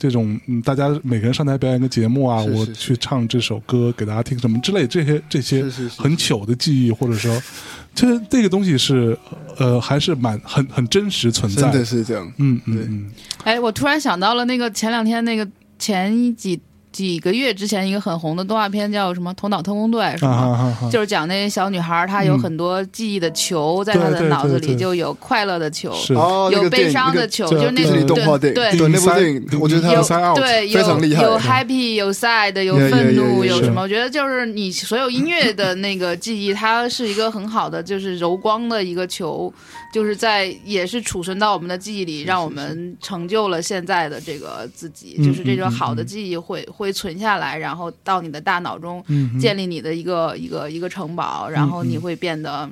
[0.00, 2.74] 这种嗯，大家每个人上台表演个节目啊，我是是。
[2.74, 5.62] 是去唱这首歌给大家听什么之类这些这些
[5.98, 7.30] 很糗的记忆，或者说，
[7.94, 9.16] 其实这个东西是
[9.58, 12.32] 呃还是蛮很很真实存在真的是这样。
[12.38, 13.10] 嗯嗯嗯。
[13.44, 15.46] 哎，我突然想到了那个前两天那个
[15.78, 16.58] 前几
[16.92, 20.36] 几个月之前一个很红的动画片，叫什么《头脑特工队》是啊吗？
[20.36, 26.14] 哈哈哈，就是讲那小女孩，她有嗯很多记忆的球，在她的脑子里就有快乐的球，是。
[26.14, 28.76] 哦，那有悲伤的球，就是那种动画电影，对。
[28.76, 31.22] 对那部电影，我觉得它有对，有非常厉害。
[31.22, 33.82] 有 happy，有 sad，有愤 yeah, 怒，yeah, 有.什么？
[33.82, 39.52] 我觉得就是你所有音乐的那个记忆，它是一个很好的，就是柔光的一个球，
[39.92, 45.16] 就是在也是储存到我们的记忆里，让我们成就了现在的这个自己。
[45.18, 52.70] 嗯就是这种好的嗯记忆会会存下来，然后到你的大脑中嗯建立你的一个一个一个城堡，然后你会变得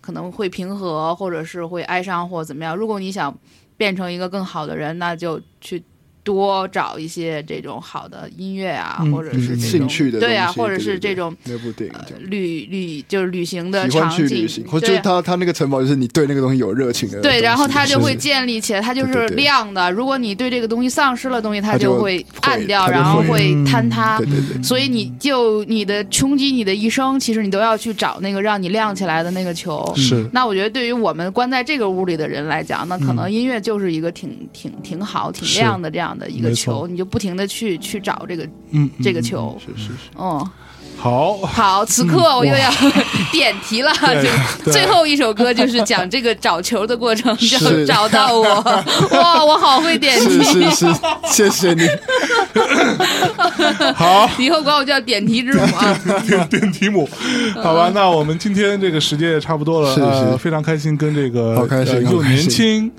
[0.00, 2.76] 可能会平和，或者是会哀伤或怎么样。
[2.76, 3.36] 如果你想
[3.76, 5.82] 变成一个更好的人，那就去
[6.24, 12.04] 多找一些这种好的音乐啊，嗯或者是兴趣的对啊，或者对对对是这种那部电影呃。
[12.24, 17.20] 旅旅就是旅行的场景旅行，，或者他他那个城堡，就是你对那个东西有热情的。
[17.20, 19.90] 对，然后它就会建立起来，它就是对对对亮的。
[19.92, 24.26] 如果你对这个东西丧失了东西，它它就会会暗掉，然后会坍塌对。
[24.26, 29.92] 对对，所以你就你的穷极你的一生，其实你都要去找那个让你亮起来的那个球。
[29.94, 39.56] 是那我觉得对于我们关在这个屋里的人来讲，那可能嗯音乐就是一个挺挺挺好、挺亮的这样的一个球，你就不停的去去找这个嗯这个球。
[39.64, 39.94] 是是是。
[40.18, 40.44] 嗯，
[40.96, 42.70] 好，好，此刻我又要
[43.32, 44.24] 点题了，对
[44.64, 48.42] 就最后一首歌就是讲这个找球的过程，是找找到我，
[49.10, 50.86] 哇，我好会点题，是是，
[51.26, 51.82] 谢谢你。
[53.94, 56.00] 好， 以后管我叫点题之母啊。
[56.26, 57.08] 点点题母，
[57.56, 57.90] 好吧？
[57.94, 62.92] 那我们今天这个时间也差不多了，是呃，是非常开心跟这个好开心呃又好开心年轻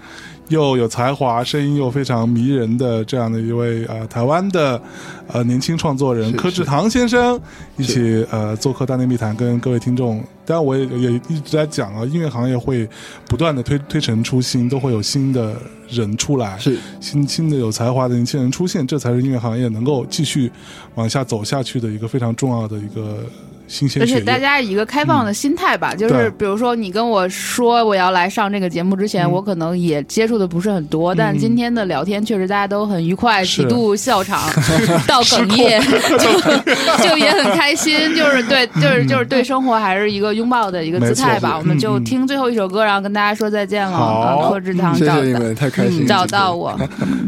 [0.50, 4.80] 又有才华，声音又非常迷人的这样的一位呃台湾的
[5.28, 7.40] 呃年轻创作人柯志堂先生
[7.78, 10.24] 一起呃做客大内密谈，跟各位听众。
[10.46, 12.88] 当然，我也也一直在讲啊，音乐行业会
[13.28, 15.56] 不断的推推陈出新，都会有新的
[15.90, 16.78] 人出来，是。
[17.00, 20.52] 新新的有才华的年轻人出现，这才是音乐行业能够继续
[20.94, 23.26] 往下走下去的一个非常重要的一个
[23.68, 24.20] 新鲜而且。
[24.22, 29.32] 大家以一个开放的心态吧，就是比如说你跟我说我要来上这个节目之前，嗯。
[29.32, 34.42] 我可能也接触的不是很多，但今天的聊天确实大家都很愉快，几度笑场
[35.08, 35.82] 到哽咽，
[37.00, 41.58] 就就也很开心，就是对，就是就是对生活还是一个拥抱的一个姿态吧。
[41.58, 43.98] 我们就听最后一首歌，然后跟大家说再见了。
[43.98, 44.20] 好。
[44.20, 46.06] 啊柯志堂谢谢你们，太开心。
[46.06, 46.78] 找到我，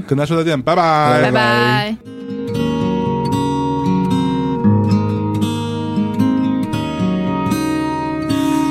[0.07, 1.21] 跟大家说再见，拜拜，拜。
[1.23, 2.36] 拜拜。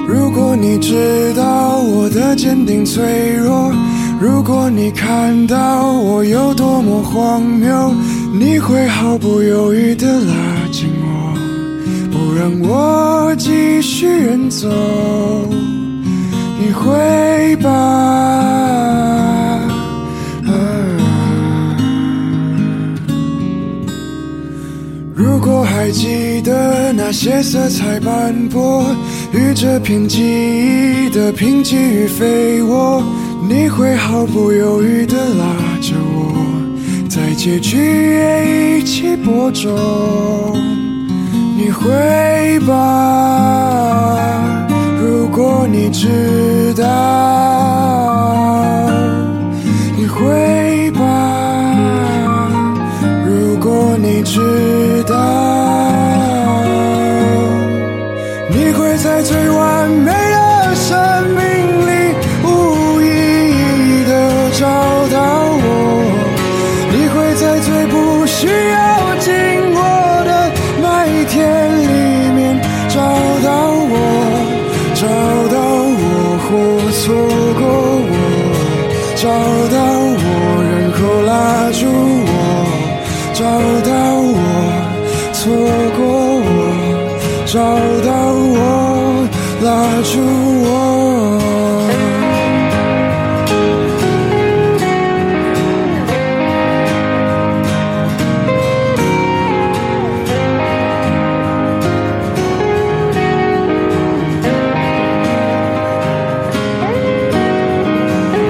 [0.06, 3.72] 如果你知道我的坚定脆弱，
[4.20, 7.92] 如果你看到我有多么荒谬，
[8.32, 10.34] 你会毫不犹豫地拉
[10.70, 11.34] 紧我，
[12.12, 14.68] 不让我继续远走。
[16.58, 17.72] 你会吧？
[25.14, 28.84] 如果还记得那些色彩斑驳
[29.32, 33.02] 与这片记忆的贫瘠与肥沃，
[33.48, 35.44] 你会毫不犹豫地拉
[35.80, 36.32] 着我，
[37.08, 39.72] 在结局也一起播种。
[41.58, 44.18] 你会吧？
[45.00, 46.84] 如果你知道，
[49.96, 51.00] 你会吧？
[53.26, 55.55] 如果你知道，
[83.38, 84.38] 找到我
[85.34, 85.52] 错
[85.94, 86.00] 过
[86.40, 86.48] 我，
[87.44, 87.54] 找
[88.06, 89.28] 到我
[89.60, 89.66] 拉
[90.02, 90.12] 住
[90.64, 90.64] 我。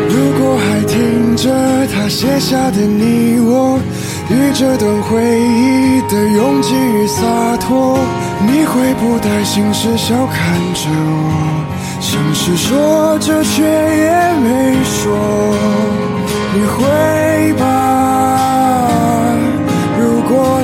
[0.09, 0.95] 如果还听
[1.37, 1.51] 着
[1.89, 3.36] 他写下的你，
[4.29, 7.99] 与这段回忆的拥挤与洒脱，
[8.41, 11.65] 你会不带心事笑看着我，
[12.01, 14.11] 像是说着却也
[14.43, 15.17] 没说。
[16.55, 17.65] 你会吧？
[20.01, 20.56] 如果。